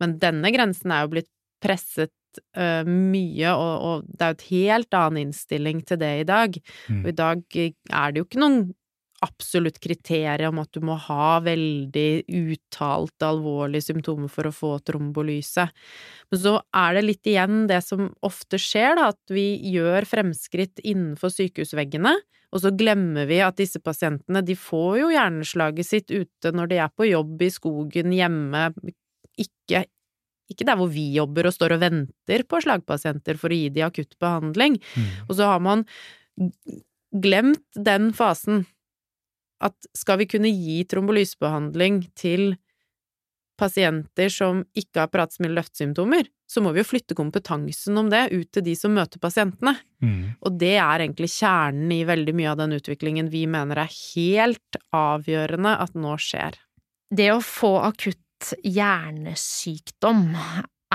Men 0.00 0.18
denne 0.18 0.52
grensen 0.54 0.92
er 0.92 1.04
jo 1.04 1.14
blitt 1.14 1.30
presset 1.62 2.12
uh, 2.56 2.84
mye, 2.86 3.52
og, 3.54 3.74
og, 3.86 4.08
det 4.08 4.24
er 4.24 4.32
jo 4.32 4.38
et 4.38 4.48
helt 4.50 4.98
annen 4.98 5.28
innstilling 5.28 5.84
til 5.86 6.00
det 6.02 6.12
i 6.22 6.26
dag. 6.28 6.58
Mm. 6.90 7.04
Og 7.04 7.12
i 7.12 7.16
dag 7.16 7.60
er 7.62 8.12
det 8.12 8.20
jo 8.20 8.28
ikke 8.28 8.42
noen 8.42 8.60
absolutt 9.26 9.80
kriterium 9.82 10.56
om 10.56 10.62
at 10.62 10.72
du 10.74 10.80
må 10.86 10.96
ha 11.06 11.38
veldig 11.44 12.26
uttalte 12.30 13.28
alvorlige 13.28 13.88
symptomer 13.90 14.30
for 14.32 14.48
å 14.48 14.54
få 14.54 14.72
trombolyse. 14.86 15.66
Men 16.30 16.42
så 16.42 16.54
er 16.76 16.96
det 16.96 17.04
litt 17.04 17.30
igjen 17.30 17.66
det 17.70 17.82
som 17.86 18.08
ofte 18.26 18.60
skjer, 18.62 18.96
da, 18.98 19.10
at 19.14 19.34
vi 19.34 19.48
gjør 19.74 20.08
fremskritt 20.08 20.82
innenfor 20.84 21.34
sykehusveggene, 21.34 22.14
og 22.54 22.62
så 22.62 22.70
glemmer 22.72 23.26
vi 23.28 23.42
at 23.44 23.58
disse 23.58 23.82
pasientene, 23.82 24.40
de 24.46 24.54
får 24.56 25.00
jo 25.02 25.10
hjerneslaget 25.12 25.88
sitt 25.88 26.14
ute 26.14 26.54
når 26.54 26.70
de 26.70 26.80
er 26.84 26.94
på 26.94 27.08
jobb 27.10 27.42
i 27.42 27.50
skogen, 27.52 28.14
hjemme, 28.14 28.70
ikke 29.36 29.84
ikke 30.46 30.66
der 30.68 30.78
hvor 30.78 30.86
vi 30.92 31.08
jobber 31.10 31.48
og 31.48 31.54
står 31.56 31.74
og 31.74 31.80
venter 31.82 32.44
på 32.46 32.60
slagpasienter 32.62 33.34
for 33.40 33.50
å 33.50 33.56
gi 33.58 33.70
de 33.74 33.82
akutt 33.82 34.14
behandling. 34.22 34.76
Mm. 34.94 35.08
Og 35.26 35.32
så 35.40 35.48
har 35.50 35.64
man 35.64 35.82
glemt 37.10 37.64
den 37.74 38.12
fasen 38.14 38.62
at 39.64 39.90
skal 39.96 40.20
vi 40.20 40.28
kunne 40.30 40.52
gi 40.52 40.82
trombolysebehandling 40.88 42.02
til 42.18 42.54
pasienter 43.56 44.28
som 44.32 44.60
ikke 44.76 45.06
har 45.06 45.48
løftsymptomer, 45.56 46.26
så 46.46 46.60
må 46.62 46.72
vi 46.74 46.82
jo 46.82 46.90
flytte 46.90 47.16
kompetansen 47.16 47.96
om 47.98 48.10
det 48.12 48.28
ut 48.32 48.50
til 48.52 48.64
de 48.66 48.74
som 48.76 48.92
møter 48.94 49.18
pasientene. 49.18 49.74
Mm. 50.04 50.36
Og 50.44 50.58
det 50.60 50.76
er 50.76 51.00
egentlig 51.00 51.30
kjernen 51.32 51.90
i 51.92 52.04
veldig 52.06 52.34
mye 52.36 52.52
av 52.52 52.60
den 52.60 52.76
utviklingen 52.76 53.30
vi 53.32 53.46
mener 53.50 53.82
er 53.82 53.96
helt 54.14 54.80
avgjørende 54.94 55.72
at 55.82 55.96
nå 55.96 56.14
skjer. 56.20 56.60
Det 57.10 57.30
å 57.32 57.42
få 57.42 57.78
akutt 57.86 58.52
hjernesykdom 58.62 60.26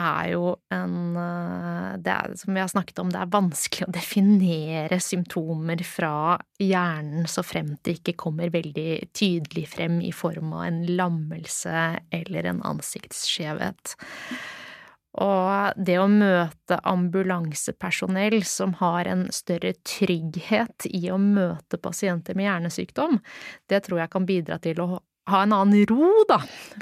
er 0.02 0.30
jo 0.34 0.54
en 0.74 1.18
eh, 1.20 1.98
Det 2.02 2.14
er, 2.14 2.36
som 2.40 2.54
vi 2.56 2.64
har 2.64 2.72
snakket 2.72 3.02
om, 3.04 3.12
det 3.14 3.20
er 3.22 3.34
vanskelig 3.34 3.88
å 3.88 3.94
definere 3.94 5.00
symptomer 5.04 5.84
fra 5.88 6.38
hjernen 6.62 7.28
så 7.30 7.44
fremt 7.46 7.82
det 7.86 8.00
ikke 8.00 8.18
kommer 8.20 8.54
veldig 8.54 9.12
tydelig 9.18 9.68
frem 9.74 10.00
i 10.06 10.14
form 10.16 10.56
av 10.58 10.66
en 10.70 10.82
lammelse 10.98 11.86
eller 12.22 12.50
en 12.52 12.64
ansiktsskjevhet. 12.72 13.96
Og 15.20 15.76
det 15.76 15.98
å 16.00 16.08
møte 16.08 16.78
ambulansepersonell 16.88 18.38
som 18.48 18.78
har 18.80 19.10
en 19.12 19.26
større 19.36 19.74
trygghet 19.84 20.88
i 20.88 21.10
å 21.12 21.20
møte 21.20 21.80
pasienter 21.84 22.38
med 22.40 22.48
hjernesykdom, 22.48 23.20
det 23.68 23.84
tror 23.88 24.06
jeg 24.06 24.14
kan 24.14 24.28
bidra 24.30 24.60
til 24.64 24.80
å 24.80 25.02
ha 25.30 25.44
en 25.46 25.54
annen 25.54 25.86
ro, 25.86 26.10
da, 26.30 26.40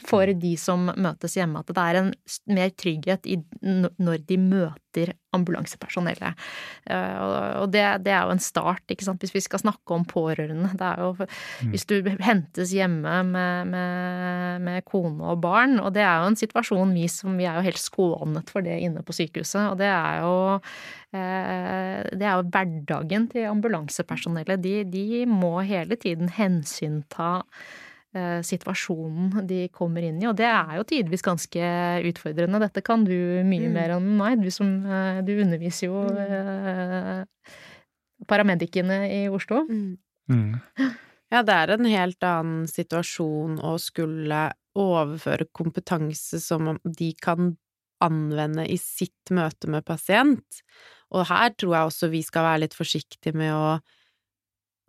for 0.08 0.30
de 0.42 0.54
som 0.60 0.88
møtes 0.96 1.36
hjemme. 1.36 1.60
At 1.60 1.72
det 1.76 1.84
er 1.84 1.98
en 2.00 2.12
mer 2.56 2.70
trygghet 2.72 3.28
i, 3.28 3.36
når 3.62 4.22
de 4.30 4.38
møter 4.40 5.12
ambulansepersonellet. 5.36 6.40
Eh, 6.90 7.18
og 7.60 7.68
det, 7.74 7.84
det, 8.06 8.14
er 8.16 8.24
jo 8.26 8.34
en 8.34 8.42
start, 8.42 8.86
ikke 8.90 9.06
sant, 9.06 9.22
hvis 9.22 9.36
vi 9.36 9.44
skal 9.44 9.62
snakke 9.62 9.94
om 9.94 10.06
pårørende. 10.08 10.72
Det 10.80 10.88
er 10.88 11.04
jo 11.04 11.10
mm. 11.20 11.74
Hvis 11.74 11.86
du 11.90 11.98
hentes 12.24 12.72
hjemme 12.74 13.18
med, 13.28 13.74
med, 13.74 14.64
med, 14.64 14.88
kone 14.88 15.34
og 15.34 15.44
barn, 15.44 15.76
og 15.84 15.92
det 15.98 16.06
er 16.08 16.24
jo 16.24 16.32
en 16.32 16.40
situasjon 16.40 16.96
vi 16.96 17.06
som 17.12 17.36
Vi 17.40 17.46
er 17.46 17.60
jo 17.60 17.68
helt 17.68 17.82
skånet 17.82 18.50
for 18.50 18.66
det 18.66 18.80
inne 18.86 19.04
på 19.06 19.16
sykehuset, 19.16 19.68
og 19.68 19.78
det 19.84 19.92
er 19.92 20.24
jo 20.24 20.34
eh, 20.56 22.08
det 22.16 22.26
er 22.26 22.40
jo 22.40 22.48
hverdagen 22.48 23.28
til 23.36 23.52
ambulansepersonellet. 23.52 24.64
De, 24.64 24.82
de 24.88 25.28
må 25.28 25.60
hele 25.68 26.00
tiden 26.00 26.32
hensynta 26.40 27.44
situasjonen 28.10 29.46
de 29.46 29.68
kommer 29.70 30.06
inn 30.06 30.18
i. 30.22 30.28
Og 30.30 30.38
det 30.40 30.48
er 30.50 30.78
jo 30.80 30.86
tidvis 30.90 31.22
ganske 31.26 31.72
utfordrende. 32.10 32.62
Dette 32.64 32.82
kan 32.86 33.04
du 33.06 33.14
mye 33.46 33.70
mm. 33.70 33.76
mer 33.76 33.94
enn 33.98 34.08
meg. 34.18 34.42
Du, 34.42 34.50
som, 34.54 34.72
eh, 34.82 35.20
du 35.26 35.36
underviser 35.44 35.92
jo 35.92 36.02
mm. 36.10 36.18
eh, 36.24 37.60
paramedikene 38.30 39.04
i 39.14 39.22
Oslo. 39.30 39.66
Mm. 39.70 39.94
mm. 40.32 40.98
Ja, 41.30 41.44
det 41.46 41.54
er 41.54 41.76
en 41.76 41.86
helt 41.86 42.26
annen 42.26 42.66
situasjon 42.66 43.60
å 43.62 43.76
skulle 43.78 44.48
overføre 44.80 45.46
kompetanse 45.54 46.40
som 46.42 46.72
de 46.82 47.12
kan 47.22 47.52
anvende 48.02 48.66
i 48.66 48.80
sitt 48.82 49.30
møte 49.36 49.70
med 49.70 49.86
pasient. 49.86 50.64
Og 51.14 51.28
her 51.30 51.54
tror 51.54 51.76
jeg 51.76 51.92
også 51.92 52.10
vi 52.10 52.24
skal 52.26 52.48
være 52.48 52.64
litt 52.64 52.78
forsiktige 52.78 53.38
med 53.38 53.54
å 53.54 53.78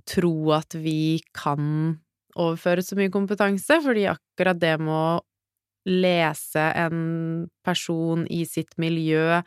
tro 0.09 0.33
at 0.57 0.79
vi 0.81 1.21
kan 1.37 2.01
overføre 2.41 2.85
så 2.85 2.99
mye 2.99 3.13
kompetanse, 3.13 3.81
fordi 3.85 4.09
akkurat 4.11 4.61
det 4.61 4.77
med 4.83 4.95
å 4.95 5.21
lese 5.89 6.63
en 6.77 7.49
person 7.65 8.27
i 8.29 8.45
sitt 8.49 8.77
miljø, 8.81 9.41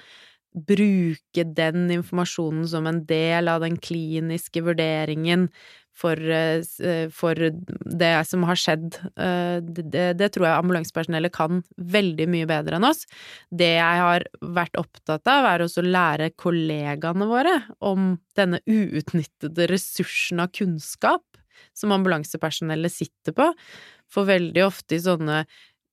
bruke 0.53 1.45
den 1.57 1.87
informasjonen 1.93 2.65
som 2.69 2.85
en 2.89 3.03
del 3.09 3.49
av 3.49 3.63
den 3.63 3.77
kliniske 3.81 4.61
vurderingen, 4.65 5.47
for, 5.93 6.17
eh, 6.17 7.09
for 7.13 7.37
det 7.37 8.13
som 8.25 8.45
har 8.49 8.57
skjedd. 8.57 8.95
Eh, 9.13 9.59
det, 9.61 10.17
det, 10.17 10.29
tror 10.33 10.47
jeg 10.47 10.57
ambulansepersonellet 10.57 11.33
kan 11.35 11.61
veldig 11.77 12.27
mye 12.33 12.49
bedre 12.49 12.79
enn 12.79 12.87
oss. 12.87 13.05
Det 13.53 13.75
jeg 13.75 14.01
har 14.01 14.25
vært 14.41 14.79
opptatt 14.81 15.29
av, 15.29 15.49
er 15.51 15.65
også 15.65 15.83
å 15.83 15.91
lære 15.93 16.33
kollegaene 16.33 17.29
våre 17.29 17.59
om 17.85 18.15
denne 18.37 18.61
uutnyttede 18.65 19.69
ressursen 19.69 20.41
av 20.43 20.53
kunnskap 20.57 21.23
som 21.77 21.93
ambulansepersonellet 21.95 22.93
sitter 22.93 23.35
på. 23.37 23.49
For 24.11 24.29
veldig 24.29 24.65
ofte 24.65 24.97
i 24.97 25.03
sånne 25.03 25.43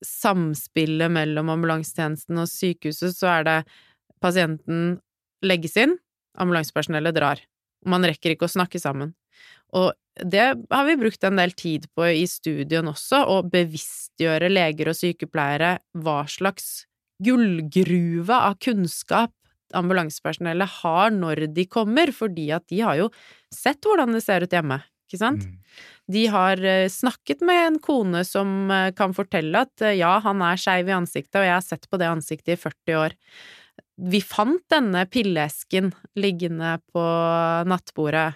samspillet 0.06 1.12
mellom 1.12 1.52
ambulansetjenesten 1.52 2.40
og 2.40 2.48
sykehuset, 2.48 3.16
så 3.16 3.34
er 3.38 3.46
det 3.48 3.56
pasienten 4.24 4.98
legges 5.44 5.76
inn, 5.80 5.96
ambulansepersonellet 6.40 7.16
drar. 7.16 7.42
Man 7.88 8.04
rekker 8.04 8.34
ikke 8.34 8.48
å 8.48 8.54
snakke 8.56 8.80
sammen. 8.80 9.14
Og 9.76 9.92
det 10.20 10.46
har 10.72 10.86
vi 10.88 10.98
brukt 11.00 11.24
en 11.24 11.38
del 11.40 11.52
tid 11.56 11.86
på 11.96 12.08
i 12.12 12.26
studien 12.28 12.88
også, 12.90 13.22
å 13.24 13.40
bevisstgjøre 13.48 14.50
leger 14.52 14.90
og 14.92 14.98
sykepleiere 14.98 15.76
hva 16.02 16.22
slags 16.28 16.84
gullgruve 17.24 18.34
av 18.34 18.56
kunnskap 18.64 19.32
ambulansepersonellet 19.76 20.80
har 20.80 21.12
når 21.14 21.46
de 21.54 21.66
kommer, 21.70 22.10
fordi 22.12 22.48
at 22.54 22.66
de 22.72 22.80
har 22.82 22.98
jo 22.98 23.10
sett 23.54 23.84
hvordan 23.86 24.16
det 24.16 24.24
ser 24.24 24.44
ut 24.44 24.56
hjemme, 24.56 24.80
ikke 25.10 25.20
sant? 25.20 25.46
Mm. 25.46 25.86
De 26.14 26.26
har 26.30 26.62
eh, 26.64 26.88
snakket 26.90 27.42
med 27.46 27.64
en 27.66 27.78
kone 27.82 28.22
som 28.26 28.70
eh, 28.70 28.90
kan 28.96 29.14
fortelle 29.16 29.66
at 29.66 29.84
eh, 29.84 29.98
ja, 29.98 30.16
han 30.22 30.42
er 30.46 30.60
skeiv 30.60 30.90
i 30.90 30.96
ansiktet, 30.96 31.40
og 31.42 31.48
jeg 31.48 31.56
har 31.56 31.66
sett 31.66 31.90
på 31.90 31.98
det 32.00 32.10
ansiktet 32.10 32.54
i 32.54 32.60
40 32.60 33.02
år 33.04 33.18
vi 34.00 34.20
fant 34.24 34.62
denne 34.72 35.04
pilleesken 35.12 35.90
liggende 36.20 36.78
på 36.92 37.02
nattbordet, 37.68 38.32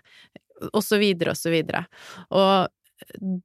og 0.72 0.82
så 0.84 0.98
videre 1.00 1.32
og 1.32 1.40
så 1.40 1.52
videre. 1.52 1.84
Og 2.36 3.40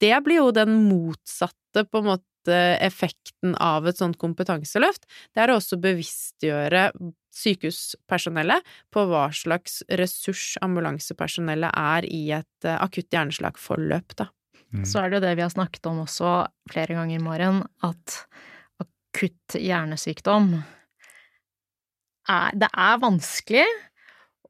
det 0.00 0.14
blir 0.24 0.40
jo 0.40 0.54
den 0.54 0.78
motsatte, 0.86 1.84
på 1.84 2.00
en 2.00 2.10
måte, 2.14 2.24
effekten 2.46 3.56
av 3.58 3.88
et 3.90 3.98
sånt 3.98 4.18
kompetanseløft. 4.20 5.08
Det 5.34 5.42
er 5.42 5.50
å 5.50 5.58
også 5.58 5.80
bevisstgjøre 5.82 6.84
sykehuspersonellet 7.38 8.66
på 8.94 9.04
hva 9.10 9.28
slags 9.34 9.82
ressurs 9.98 10.56
ambulansepersonellet 10.64 11.74
er 11.74 12.06
i 12.08 12.22
et 12.38 12.66
uh, 12.66 12.78
akutt 12.82 13.10
hjerneslagforløp, 13.14 14.16
da. 14.18 14.30
Mm. 14.74 14.84
Så 14.84 15.00
er 15.00 15.08
det 15.08 15.18
jo 15.18 15.24
det 15.24 15.34
vi 15.38 15.44
har 15.46 15.52
snakket 15.52 15.86
om 15.88 16.02
også 16.04 16.32
flere 16.70 16.98
ganger, 16.98 17.22
Maren, 17.24 17.62
at 17.86 18.16
akutt 18.82 19.56
hjernesykdom 19.56 20.58
er, 22.28 22.56
det 22.60 22.68
er 22.68 22.98
vanskelig, 23.00 23.68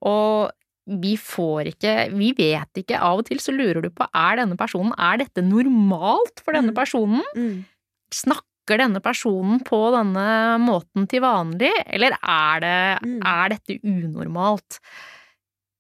og 0.09 0.51
vi 0.89 1.19
får 1.21 1.75
ikke 1.75 1.95
Vi 2.17 2.31
vet 2.33 2.81
ikke. 2.81 2.97
Av 2.97 3.21
og 3.21 3.27
til 3.29 3.41
så 3.45 3.53
lurer 3.53 3.83
du 3.85 3.91
på 3.93 4.07
er 4.17 4.39
denne 4.41 4.57
personen 4.57 4.95
Er 4.97 5.19
dette 5.21 5.43
normalt 5.45 6.41
for 6.41 6.57
denne 6.57 6.73
mm. 6.73 6.79
personen? 6.79 7.27
Mm. 7.37 7.67
Snakker 8.15 8.81
denne 8.83 9.01
personen 9.05 9.63
på 9.65 9.79
denne 9.95 10.57
måten 10.61 11.07
til 11.09 11.25
vanlig, 11.25 11.73
eller 11.87 12.17
er, 12.19 12.65
det, 12.65 12.81
mm. 13.05 13.21
er 13.27 13.55
dette 13.55 13.79
unormalt? 13.83 14.81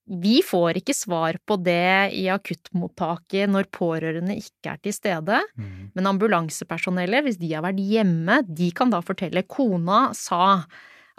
Vi 0.08 0.38
får 0.40 0.78
ikke 0.80 0.96
svar 0.96 1.36
på 1.44 1.58
det 1.60 2.16
i 2.16 2.24
akuttmottaket 2.32 3.50
når 3.52 3.68
pårørende 3.76 4.38
ikke 4.40 4.72
er 4.72 4.78
til 4.80 4.94
stede, 4.96 5.40
mm. 5.60 5.90
men 5.92 6.08
ambulansepersonellet, 6.08 7.26
hvis 7.26 7.40
de 7.42 7.52
har 7.52 7.66
vært 7.66 7.82
hjemme, 7.84 8.40
de 8.48 8.70
kan 8.76 8.94
da 8.94 9.02
fortelle 9.04 9.44
kona 9.44 10.06
sa 10.16 10.62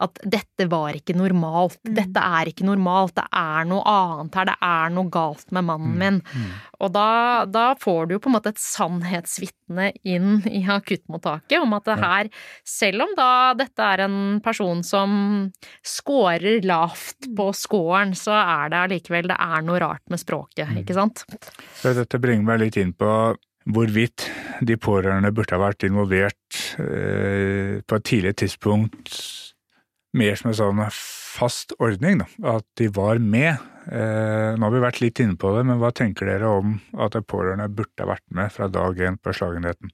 at 0.03 0.19
dette 0.23 0.67
var 0.71 0.95
ikke 0.97 1.15
normalt, 1.17 1.79
mm. 1.83 1.93
dette 1.97 2.23
er 2.39 2.51
ikke 2.51 2.67
normalt, 2.67 3.15
det 3.17 3.25
er 3.35 3.67
noe 3.69 3.83
annet 3.89 4.38
her, 4.39 4.49
det 4.49 4.57
er 4.69 4.93
noe 4.95 5.12
galt 5.13 5.51
med 5.55 5.67
mannen 5.67 5.95
mm. 5.95 5.99
min. 6.03 6.19
Mm. 6.23 6.53
Og 6.79 6.93
da, 6.95 7.09
da, 7.49 7.65
får 7.79 8.07
du 8.07 8.15
jo 8.15 8.21
på 8.23 8.31
en 8.31 8.38
måte 8.38 8.53
et 8.53 8.62
sannhetsvitne 8.63 9.89
inn 10.07 10.39
i 10.47 10.63
akuttmottaket 10.71 11.59
om 11.59 11.75
at 11.77 11.89
det 11.89 11.97
her, 12.03 12.31
selv 12.67 13.05
om 13.05 13.13
da 13.17 13.31
dette 13.59 13.91
er 13.95 14.05
en 14.05 14.39
person 14.45 14.83
som 14.85 15.12
scorer 15.85 16.63
lavt 16.67 17.29
på 17.35 17.51
scoren, 17.57 18.15
så 18.17 18.38
er 18.39 18.71
det 18.71 18.81
allikevel 18.85 19.29
det 19.31 19.39
er 19.39 19.67
noe 19.67 19.83
rart 19.83 20.05
med 20.12 20.21
språket, 20.21 20.71
ikke 20.81 20.97
sant? 20.97 21.25
Så 21.81 21.93
dette 21.97 22.21
bringer 22.21 22.47
meg 22.47 22.63
litt 22.63 22.79
inn 22.79 22.95
på 22.95 23.12
hvorvidt 23.69 24.25
de 24.65 24.75
pårørende 24.79 25.31
burde 25.35 25.55
ha 25.55 25.62
vært 25.62 25.85
involvert 25.88 26.59
eh, 26.81 27.79
på 27.85 27.99
et 27.99 28.07
tidlig 28.07 28.35
tidspunkt 28.41 29.13
mer 30.17 30.38
som 30.39 30.50
en 30.52 30.58
sånn 30.58 30.82
fast 30.93 31.76
ordning, 31.80 32.24
da, 32.24 32.56
at 32.58 32.65
de 32.80 32.89
var 32.95 33.22
med. 33.22 33.60
Eh, 33.89 34.56
nå 34.58 34.65
har 34.65 34.74
vi 34.74 34.82
vært 34.84 35.02
litt 35.04 35.22
inne 35.24 35.38
på 35.39 35.54
det, 35.56 35.65
men 35.69 35.80
hva 35.82 35.91
tenker 35.95 36.30
dere 36.30 36.50
om 36.60 36.78
at 36.98 37.15
de 37.15 37.24
pårørende 37.26 37.69
burde 37.74 38.04
ha 38.04 38.12
vært 38.12 38.26
med 38.36 38.52
fra 38.54 38.69
dag 38.72 39.00
én 39.06 39.19
på 39.22 39.34
slagenheten? 39.36 39.93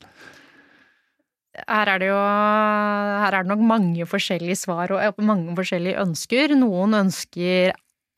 Her 1.56 1.88
er 1.94 2.02
det 2.02 2.10
jo 2.10 2.20
her 2.20 3.32
er 3.32 3.46
det 3.46 3.52
nok 3.54 3.62
mange 3.64 4.08
forskjellige 4.10 4.58
svar 4.60 4.92
og 4.92 5.22
mange 5.24 5.54
forskjellige 5.56 6.02
ønsker. 6.02 6.56
Noen 6.60 6.98
ønsker 7.06 7.72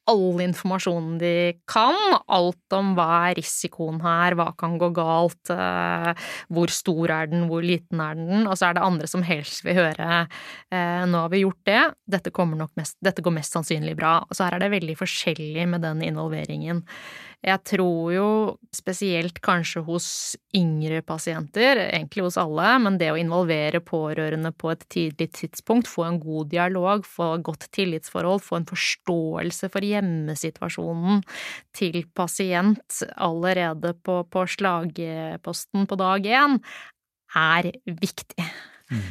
all 0.08 0.41
informasjonen 0.43 1.17
de 1.22 1.34
kan. 1.70 1.98
Alt 2.32 2.76
om 2.76 2.93
hva 2.98 3.08
er 3.30 3.38
risikoen 3.39 4.00
her, 4.04 4.38
hva 4.39 4.50
kan 4.60 4.78
gå 4.82 4.89
galt, 4.96 5.52
eh, 5.54 6.12
hvor 6.54 6.74
stor 6.74 7.13
er 7.13 7.32
den, 7.32 7.48
hvor 7.52 7.65
liten 7.65 8.02
er 8.04 8.17
den, 8.20 8.48
og 8.48 8.58
så 8.58 8.70
er 8.70 8.78
det 8.78 8.86
andre 8.88 9.10
som 9.10 9.26
helst 9.28 9.65
vil 9.67 9.78
høre 9.78 10.08
eh, 10.72 11.04
nå 11.08 11.24
har 11.26 11.32
vi 11.32 11.43
gjort 11.43 11.62
det, 11.67 11.84
dette, 12.17 12.34
mest, 12.78 12.98
dette 13.04 13.24
går 13.24 13.36
mest 13.36 13.56
sannsynlig 13.56 13.96
bra. 14.00 14.20
Og 14.28 14.36
så 14.38 14.48
her 14.48 14.58
er 14.58 14.65
det 14.65 14.74
veldig 14.78 14.98
forskjellig 15.00 15.67
med 15.70 15.84
den 15.86 16.04
involveringen. 16.06 16.84
Jeg 17.45 17.62
tror 17.69 18.10
jo 18.15 18.30
spesielt 18.73 19.38
kanskje 19.45 19.84
hos 19.86 20.08
yngre 20.58 21.04
pasienter, 21.06 21.78
egentlig 21.86 22.26
hos 22.26 22.38
alle, 22.41 22.71
men 22.82 22.97
det 22.97 23.12
å 23.13 23.19
involvere 23.19 23.82
pårørende 23.86 24.50
på 24.58 24.71
et 24.73 24.82
tidlig 24.91 25.30
tidspunkt, 25.38 25.89
få 25.91 26.08
en 26.08 26.17
god 26.23 26.50
dialog, 26.56 27.06
få 27.06 27.36
godt 27.45 27.69
tillitsforhold, 27.78 28.41
få 28.43 28.58
en 28.58 28.67
forståelse 28.71 29.69
for 29.73 29.86
hjemmesituasjonen 29.86 31.21
til 31.78 32.02
pasient 32.17 33.04
allerede 33.13 33.93
på, 34.02 34.23
på 34.34 34.47
slagposten 34.58 35.86
på 35.88 36.02
dag 36.02 36.26
én, 36.41 36.58
er 37.38 37.69
viktig. 37.86 38.50
Mm. 38.89 39.08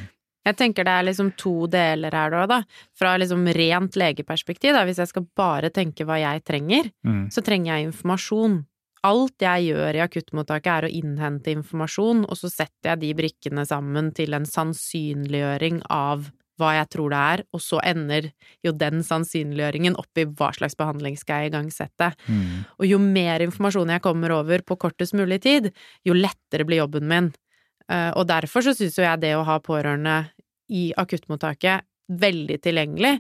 Jeg 0.47 0.59
tenker 0.61 0.87
det 0.87 0.95
er 0.95 1.09
liksom 1.09 1.33
to 1.41 1.67
deler 1.71 2.15
her 2.15 2.31
da, 2.33 2.45
da. 2.51 2.61
Fra 2.99 3.17
liksom 3.19 3.49
rent 3.57 3.99
legeperspektiv, 3.99 4.77
da. 4.77 4.85
Hvis 4.87 5.03
jeg 5.03 5.11
skal 5.11 5.27
bare 5.39 5.73
tenke 5.75 6.07
hva 6.07 6.21
jeg 6.23 6.45
trenger, 6.47 6.91
mm. 7.07 7.27
så 7.35 7.43
trenger 7.47 7.73
jeg 7.75 7.91
informasjon. 7.91 8.61
Alt 9.07 9.43
jeg 9.43 9.69
gjør 9.69 9.99
i 9.99 10.03
akuttmottaket 10.03 10.73
er 10.73 10.87
å 10.87 10.95
innhente 11.03 11.53
informasjon, 11.55 12.25
og 12.27 12.39
så 12.39 12.51
setter 12.51 12.93
jeg 12.93 13.03
de 13.05 13.13
brikkene 13.19 13.67
sammen 13.69 14.11
til 14.17 14.35
en 14.39 14.47
sannsynliggjøring 14.49 15.83
av 15.93 16.31
hva 16.57 16.73
jeg 16.79 16.89
tror 16.95 17.13
det 17.13 17.23
er, 17.35 17.43
og 17.53 17.61
så 17.61 17.81
ender 17.85 18.31
jo 18.65 18.73
den 18.77 19.03
sannsynliggjøringen 19.05 19.99
opp 20.01 20.21
i 20.21 20.25
hva 20.25 20.49
slags 20.57 20.77
behandling 20.79 21.19
skal 21.21 21.45
jeg 21.45 21.53
igangsette. 21.53 22.13
Mm. 22.27 22.63
Og 22.81 22.87
jo 22.89 23.01
mer 23.03 23.45
informasjon 23.45 23.93
jeg 23.93 24.05
kommer 24.05 24.33
over 24.39 24.65
på 24.65 24.79
kortest 24.81 25.17
mulig 25.19 25.43
tid, 25.45 25.69
jo 26.07 26.17
lettere 26.17 26.65
blir 26.69 26.81
jobben 26.81 27.11
min. 27.11 27.29
Eh, 27.93 28.11
og 28.17 28.27
derfor 28.31 28.65
så 28.65 28.75
syns 28.75 28.97
jo 28.99 29.05
jeg 29.05 29.23
det 29.23 29.35
å 29.37 29.45
ha 29.47 29.61
pårørende 29.63 30.17
i 30.73 30.91
akuttmottaket 30.99 31.87
veldig 32.07 32.59
tilgjengelig. 32.63 33.17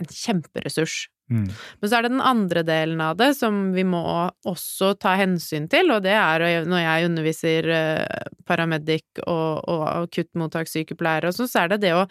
En 0.00 0.10
kjemperessurs. 0.10 1.06
Mm. 1.30 1.46
Men 1.80 1.90
så 1.90 1.96
er 1.96 2.02
det 2.02 2.10
den 2.10 2.24
andre 2.26 2.62
delen 2.66 3.00
av 3.04 3.18
det 3.20 3.30
som 3.38 3.68
vi 3.74 3.84
må 3.86 4.02
også 4.50 4.96
ta 4.98 5.14
hensyn 5.20 5.68
til, 5.70 5.92
og 5.94 6.02
det 6.02 6.16
er 6.18 6.64
når 6.66 6.82
jeg 6.82 7.10
underviser 7.10 7.68
eh, 7.70 8.30
paramedic 8.48 9.22
og, 9.22 9.60
og 9.70 9.84
akuttmottakssykepleiere 9.92 11.30
og 11.30 11.36
sånn, 11.36 11.50
så 11.50 11.64
er 11.64 11.74
det 11.74 11.82
det 11.86 11.96
å 11.98 12.06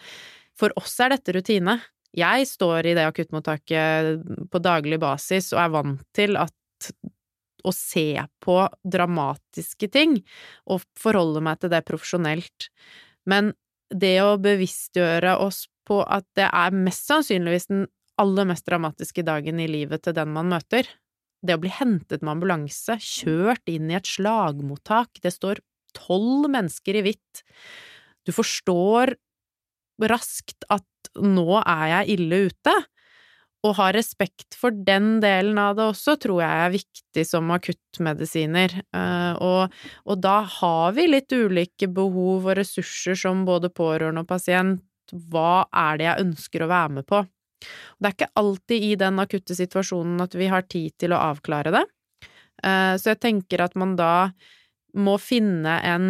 For 0.60 0.72
oss 0.76 0.98
er 1.00 1.12
dette 1.14 1.32
rutine. 1.32 1.78
Jeg 2.16 2.48
står 2.48 2.90
i 2.90 2.94
det 2.96 3.06
akuttmottaket 3.08 4.48
på 4.52 4.60
daglig 4.60 4.98
basis 5.00 5.52
og 5.54 5.60
er 5.62 5.70
vant 5.72 6.02
til 6.16 6.36
at 6.36 6.90
å 7.64 7.72
se 7.76 8.16
på 8.44 8.56
dramatiske 8.84 9.88
ting 9.92 10.18
og 10.70 10.84
forholde 10.98 11.42
meg 11.44 11.60
til 11.60 11.72
det 11.72 11.84
profesjonelt. 11.88 12.68
Men 13.28 13.52
det 13.90 14.16
å 14.22 14.38
bevisstgjøre 14.40 15.36
oss 15.42 15.64
på 15.88 16.00
at 16.06 16.26
det 16.38 16.46
er 16.46 16.76
mest 16.76 17.08
sannsynligvis 17.10 17.70
den 17.70 17.86
aller 18.20 18.46
mest 18.48 18.66
dramatiske 18.68 19.24
dagen 19.26 19.60
i 19.62 19.68
livet 19.70 20.04
til 20.04 20.14
den 20.16 20.32
man 20.34 20.50
møter. 20.52 20.86
Det 21.40 21.56
å 21.56 21.62
bli 21.62 21.72
hentet 21.72 22.20
med 22.20 22.36
ambulanse, 22.36 22.98
kjørt 23.00 23.70
inn 23.72 23.88
i 23.90 23.96
et 23.96 24.08
slagmottak, 24.08 25.22
det 25.24 25.32
står 25.34 25.62
tolv 25.96 26.50
mennesker 26.52 27.00
i 27.00 27.04
hvitt. 27.06 27.42
Du 28.28 28.34
forstår 28.36 29.16
raskt 30.10 30.68
at 30.72 30.84
nå 31.20 31.58
er 31.64 31.86
jeg 31.94 32.18
ille 32.18 32.44
ute, 32.50 32.74
å 33.66 33.72
ha 33.76 33.90
respekt 33.92 34.56
for 34.56 34.72
den 34.72 35.18
delen 35.20 35.58
av 35.60 35.74
det 35.76 35.88
også 35.90 36.16
tror 36.22 36.40
jeg 36.40 36.62
er 36.64 36.72
viktig 36.74 37.24
som 37.28 37.50
akuttmedisiner. 37.52 38.76
Eh, 38.96 39.32
og, 39.36 39.74
og, 40.06 40.14
da 40.22 40.38
har 40.60 40.94
vi 40.96 41.08
litt 41.10 41.32
ulike 41.32 41.90
behov 41.92 42.48
og 42.48 42.56
ressurser 42.60 43.18
som 43.18 43.44
både 43.48 43.72
pårørende 43.74 44.24
og 44.24 44.30
pasient. 44.30 44.80
Hva 45.10 45.66
er 45.74 45.98
det 45.98 46.06
jeg 46.06 46.24
ønsker 46.24 46.64
å 46.64 46.70
være 46.70 46.96
med 47.00 47.08
på? 47.10 47.24
Det 47.60 48.08
er 48.08 48.14
ikke 48.14 48.32
alltid 48.40 48.84
i 48.86 48.92
den 48.96 49.20
akutte 49.20 49.56
situasjonen 49.58 50.22
at 50.24 50.36
vi 50.38 50.48
har 50.48 50.64
tid 50.70 50.94
til 51.02 51.12
å 51.12 51.20
avklare 51.34 51.74
det. 51.74 51.84
Eh, 52.64 52.94
så 52.96 53.12
jeg 53.12 53.20
tenker 53.20 53.66
at 53.66 53.76
man 53.76 53.96
da 53.98 54.30
må 54.96 55.18
finne 55.22 55.76
en, 55.86 56.06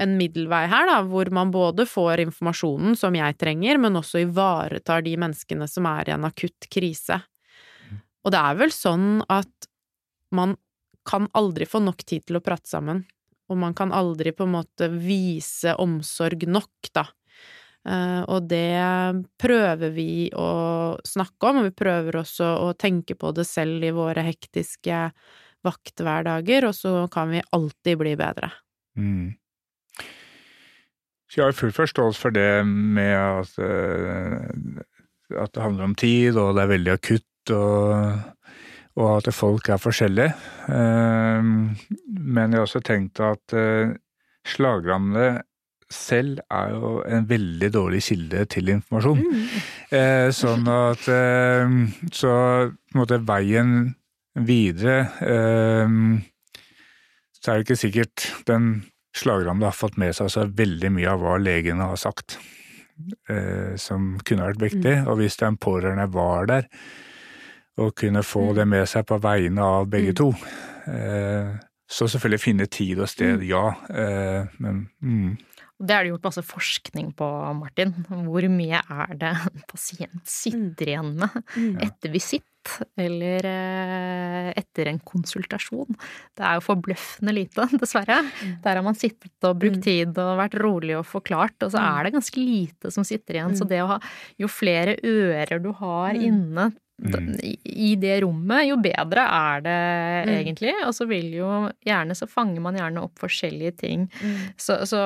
en 0.00 0.16
middelvei 0.18 0.64
her, 0.70 0.86
da, 0.88 1.00
hvor 1.06 1.30
man 1.34 1.52
både 1.54 1.86
får 1.88 2.22
informasjonen 2.26 2.96
som 2.98 3.16
jeg 3.16 3.36
trenger, 3.40 3.80
men 3.82 3.98
også 4.00 4.24
ivaretar 4.24 5.04
de 5.06 5.16
menneskene 5.20 5.68
som 5.70 5.88
er 5.90 6.10
i 6.10 6.14
en 6.16 6.26
akutt 6.28 6.68
krise. 6.72 7.20
Og 8.24 8.34
det 8.34 8.40
er 8.40 8.58
vel 8.58 8.74
sånn 8.74 9.22
at 9.32 9.70
man 10.36 10.56
kan 11.08 11.26
aldri 11.36 11.66
få 11.66 11.80
nok 11.82 12.04
tid 12.04 12.26
til 12.28 12.38
å 12.38 12.44
prate 12.44 12.68
sammen, 12.70 13.04
og 13.50 13.58
man 13.58 13.74
kan 13.74 13.94
aldri 13.96 14.34
på 14.36 14.46
en 14.46 14.54
måte 14.58 14.90
vise 14.92 15.74
omsorg 15.80 16.46
nok, 16.46 16.92
da. 16.94 17.08
Uh, 17.80 18.20
og 18.28 18.44
det 18.50 18.76
prøver 19.40 19.92
vi 19.94 20.28
å 20.36 20.50
snakke 21.06 21.48
om, 21.48 21.62
og 21.62 21.70
vi 21.70 21.76
prøver 21.80 22.18
også 22.20 22.50
å 22.66 22.74
tenke 22.76 23.16
på 23.16 23.32
det 23.32 23.46
selv 23.48 23.86
i 23.88 23.94
våre 23.96 24.26
hektiske 24.26 25.06
vakthverdager, 25.64 26.68
og 26.68 26.76
så 26.76 26.92
kan 27.12 27.32
vi 27.32 27.42
alltid 27.56 28.00
bli 28.00 28.14
bedre. 28.20 28.52
Mm. 29.00 29.32
Så 31.30 31.38
jeg 31.38 31.46
har 31.46 31.54
full 31.54 31.72
forståelse 31.72 32.20
for 32.20 32.34
det 32.34 32.66
med 32.66 33.14
at, 33.14 33.52
uh, 33.62 35.38
at 35.38 35.54
det 35.54 35.62
handler 35.62 35.86
om 35.86 35.94
tid, 35.94 36.34
og 36.36 36.56
det 36.56 36.64
er 36.64 36.72
veldig 36.74 36.94
akutt, 36.96 37.52
og 37.54 38.18
og 38.98 39.16
at 39.16 39.34
folk 39.34 39.68
er 39.70 39.80
forskjellige. 39.80 40.32
Ehm, 40.68 41.76
men 42.08 42.50
jeg 42.50 42.58
har 42.58 42.66
også 42.66 42.82
tenkt 42.84 43.20
at 43.22 43.54
eh, 43.56 43.94
slagrammene 44.46 45.42
selv 45.90 46.38
er 46.54 46.74
jo 46.74 46.90
en 47.02 47.28
veldig 47.28 47.72
dårlig 47.74 48.02
kilde 48.06 48.44
til 48.50 48.68
informasjon. 48.76 49.22
Mm. 49.24 49.46
Eh, 49.98 50.28
sånn 50.34 50.68
at 50.70 51.02
Så 52.14 52.30
på 52.30 52.94
en 52.94 53.00
måte 53.00 53.18
veien 53.26 53.72
videre 54.34 55.10
Så 57.34 57.50
er 57.50 57.58
det 57.58 57.64
ikke 57.64 57.76
sikkert 57.80 58.28
den 58.46 58.84
slagrammede 59.16 59.70
har 59.70 59.76
fått 59.76 59.98
med 60.00 60.14
seg 60.16 60.30
så 60.32 60.46
veldig 60.46 60.92
mye 60.94 61.12
av 61.12 61.22
hva 61.22 61.36
legene 61.42 61.88
har 61.90 61.98
sagt, 62.00 62.38
eh, 63.28 63.76
som 63.80 64.14
kunne 64.24 64.50
vært 64.50 64.62
viktig. 64.62 64.96
Mm. 65.02 65.08
Og 65.10 65.20
hvis 65.20 65.40
den 65.40 65.58
pårørende 65.60 66.08
var 66.14 66.50
der, 66.50 66.68
og 67.80 67.94
kunne 67.96 68.22
få 68.26 68.50
mm. 68.50 68.54
det 68.58 68.68
med 68.68 68.88
seg 68.90 69.06
på 69.08 69.18
vegne 69.22 69.66
av 69.78 69.88
begge 69.90 70.12
mm. 70.12 70.18
to. 70.20 70.30
Eh, 70.90 71.52
så 71.90 72.06
selvfølgelig 72.06 72.42
finne 72.42 72.66
tid 72.70 73.00
og 73.02 73.08
sted, 73.10 73.40
mm. 73.40 73.46
ja, 73.48 73.64
eh, 73.90 74.50
men 74.62 74.84
mm. 75.02 75.30
Det 75.80 75.94
er 75.96 76.04
det 76.04 76.12
gjort 76.12 76.26
masse 76.28 76.42
forskning 76.44 77.10
på, 77.16 77.26
Martin. 77.56 77.94
Hvor 78.26 78.46
mye 78.52 78.80
er 78.80 79.14
det 79.20 79.30
en 79.32 79.62
pasient 79.70 80.28
sitter 80.28 80.92
igjen 80.92 81.14
med 81.22 81.38
etter 81.80 82.12
visitt 82.12 82.44
eller 83.00 83.46
eh, 83.48 84.50
etter 84.60 84.90
en 84.90 85.00
konsultasjon? 85.00 85.96
Det 86.36 86.44
er 86.44 86.58
jo 86.58 86.66
forbløffende 86.66 87.32
lite, 87.36 87.64
dessverre. 87.80 88.20
Der 88.60 88.76
har 88.76 88.84
man 88.84 88.98
sittet 88.98 89.48
og 89.48 89.56
brukt 89.62 89.80
tid 89.86 90.12
og 90.20 90.36
vært 90.42 90.58
rolig 90.60 90.98
og 90.98 91.08
forklart, 91.08 91.56
og 91.64 91.72
så 91.72 91.80
er 91.80 92.06
det 92.06 92.14
ganske 92.18 92.44
lite 92.44 92.92
som 92.92 93.06
sitter 93.08 93.40
igjen. 93.40 93.56
Så 93.56 93.68
det 93.68 93.80
å 93.84 93.88
ha 93.94 93.98
Jo 94.40 94.48
flere 94.52 94.98
ører 95.00 95.64
du 95.64 95.72
har 95.80 96.16
inne 96.18 96.70
Mm. 97.00 97.36
i 97.64 97.94
det 97.96 98.18
rommet, 98.24 98.66
jo 98.68 98.76
bedre 98.82 99.24
er 99.24 99.62
det 99.64 99.76
mm. 100.28 100.32
egentlig. 100.36 100.74
Og 100.86 100.94
så 100.96 101.06
vil 101.08 101.30
jo 101.38 101.50
gjerne 101.86 102.16
Så 102.18 102.28
fanger 102.28 102.60
man 102.64 102.76
gjerne 102.76 103.04
opp 103.06 103.22
forskjellige 103.22 103.76
ting. 103.80 104.08
Mm. 104.20 104.40
Så, 104.60 104.80
så 104.88 105.04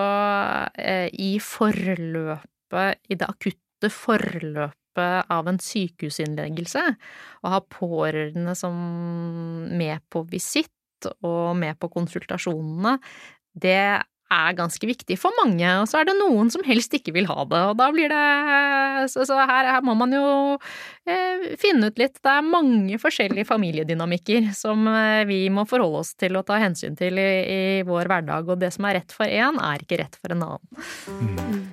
eh, 0.75 1.07
i 1.13 1.37
forløpet, 1.43 3.05
i 3.09 3.19
det 3.21 3.29
akutte 3.29 3.91
forløpet 3.93 5.31
av 5.35 5.51
en 5.51 5.61
sykehusinnleggelse, 5.61 6.83
å 7.45 7.55
ha 7.55 7.61
pårørende 7.63 8.55
som 8.59 8.75
med 9.71 10.03
på 10.11 10.25
visitt 10.31 10.71
og 11.27 11.57
med 11.59 11.77
på 11.79 11.91
konsultasjonene, 11.93 12.97
det 13.55 14.03
er 14.33 14.57
ganske 14.57 14.89
viktig 14.89 15.17
for 15.21 15.35
mange, 15.39 15.67
og 15.81 15.89
så 15.91 16.01
er 16.01 16.09
det 16.09 16.17
noen 16.19 16.51
som 16.53 16.65
helst 16.67 16.95
ikke 16.97 17.13
vil 17.15 17.29
ha 17.29 17.45
det, 17.51 17.61
og 17.71 17.77
da 17.81 17.91
blir 17.95 18.13
det 18.13 18.25
Så, 19.11 19.27
så 19.29 19.37
her, 19.45 19.69
her, 19.69 19.83
må 19.85 19.93
man 19.99 20.15
jo 20.15 20.25
eh, 21.05 21.57
finne 21.61 21.91
ut 21.91 21.99
litt. 22.01 22.17
Det 22.25 22.31
er 22.31 22.47
mange 22.47 22.97
forskjellige 23.01 23.45
familiedynamikker 23.49 24.49
som 24.57 24.87
eh, 24.89 25.25
vi 25.29 25.43
må 25.53 25.67
forholde 25.69 26.01
oss 26.01 26.15
til 26.17 26.39
og 26.39 26.47
ta 26.49 26.57
hensyn 26.63 26.97
til 26.97 27.19
i, 27.21 27.31
i 27.45 27.63
vår 27.87 28.09
hverdag, 28.09 28.49
og 28.49 28.63
det 28.63 28.73
som 28.75 28.89
er 28.89 29.01
rett 29.01 29.13
for 29.13 29.29
én, 29.29 29.61
er 29.61 29.85
ikke 29.85 30.01
rett 30.01 30.17
for 30.21 30.33
en 30.33 30.47
annen. 30.47 30.87
Mm. 31.21 31.67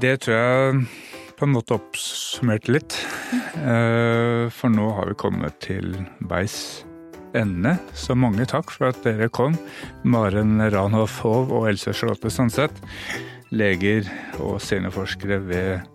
Det 0.00 0.14
tror 0.24 0.36
jeg 0.36 0.84
på 1.40 1.48
en 1.48 1.54
måte 1.56 1.78
oppsummerte 1.78 2.74
litt, 2.74 3.00
eh, 3.64 4.44
for 4.52 4.72
nå 4.72 4.92
har 4.98 5.08
vi 5.08 5.20
kommet 5.24 5.56
til 5.64 5.94
veis 6.28 6.60
ende. 7.38 7.76
Så 7.94 8.16
mange 8.18 8.46
takk 8.48 8.72
for 8.74 8.90
at 8.90 9.00
dere 9.04 9.30
kom, 9.32 9.56
Maren 10.04 10.58
Ranhoff 10.72 11.20
Hov 11.24 11.52
og 11.54 11.68
Else 11.70 11.94
Charlotte 11.96 12.30
Sandseth, 12.32 12.82
leger 13.50 14.08
og 14.38 14.60
seniorforskere 14.62 15.40
ved 15.48 15.88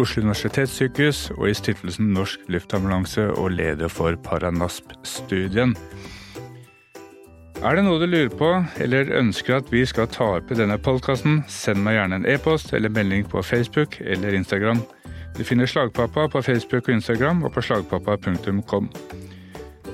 Oslo 0.00 0.22
universitetssykehus 0.22 1.26
og 1.36 1.50
i 1.50 1.54
Stiftelsen 1.56 2.14
Norsk 2.16 2.48
Luftambulanse 2.48 3.28
og 3.36 3.52
leder 3.58 3.92
for 3.92 4.16
Paranasp-studien. 4.24 5.76
Er 7.62 7.76
det 7.78 7.84
noe 7.86 8.00
du 8.00 8.08
lurer 8.08 8.32
på, 8.34 8.48
eller 8.82 9.12
ønsker 9.20 9.60
at 9.60 9.68
vi 9.70 9.84
skal 9.86 10.08
ta 10.10 10.32
opp 10.40 10.50
i 10.50 10.56
denne 10.58 10.80
podkasten, 10.82 11.44
send 11.46 11.84
meg 11.84 11.94
gjerne 11.94 12.18
en 12.18 12.26
e-post 12.26 12.72
eller 12.74 12.90
melding 12.90 13.22
på 13.30 13.44
Facebook 13.46 14.00
eller 14.00 14.34
Instagram. 14.34 14.82
Du 15.36 15.44
finner 15.46 15.70
Slagpappa 15.70 16.26
på 16.32 16.42
Facebook 16.42 16.88
og 16.88 16.96
Instagram 16.96 17.44
og 17.46 17.54
på 17.54 17.62
slagpappa.com. 17.62 18.90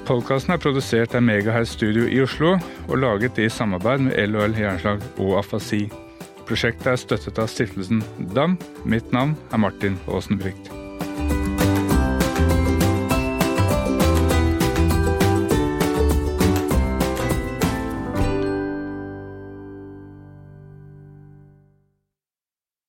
Podkasten 0.09 0.55
er 0.55 0.61
produsert 0.63 1.13
av 1.19 1.21
Megahertz 1.21 1.75
Studio 1.77 2.07
i 2.09 2.23
Oslo 2.25 2.55
og 2.87 2.95
laget 2.97 3.37
i 3.45 3.51
samarbeid 3.53 4.07
med 4.07 4.17
LHL 4.17 4.57
Jernslag 4.57 5.05
og 5.21 5.35
Afasi. 5.43 5.83
Prosjektet 6.49 6.89
er 6.95 7.03
støttet 7.03 7.43
av 7.43 7.53
stiftelsen 7.53 8.01
DAM. 8.33 8.57
Mitt 8.89 9.13
navn 9.13 9.37
er 9.53 9.61
Martin 9.61 10.01
Aasen 10.09 10.41
Brikt. 10.41 10.73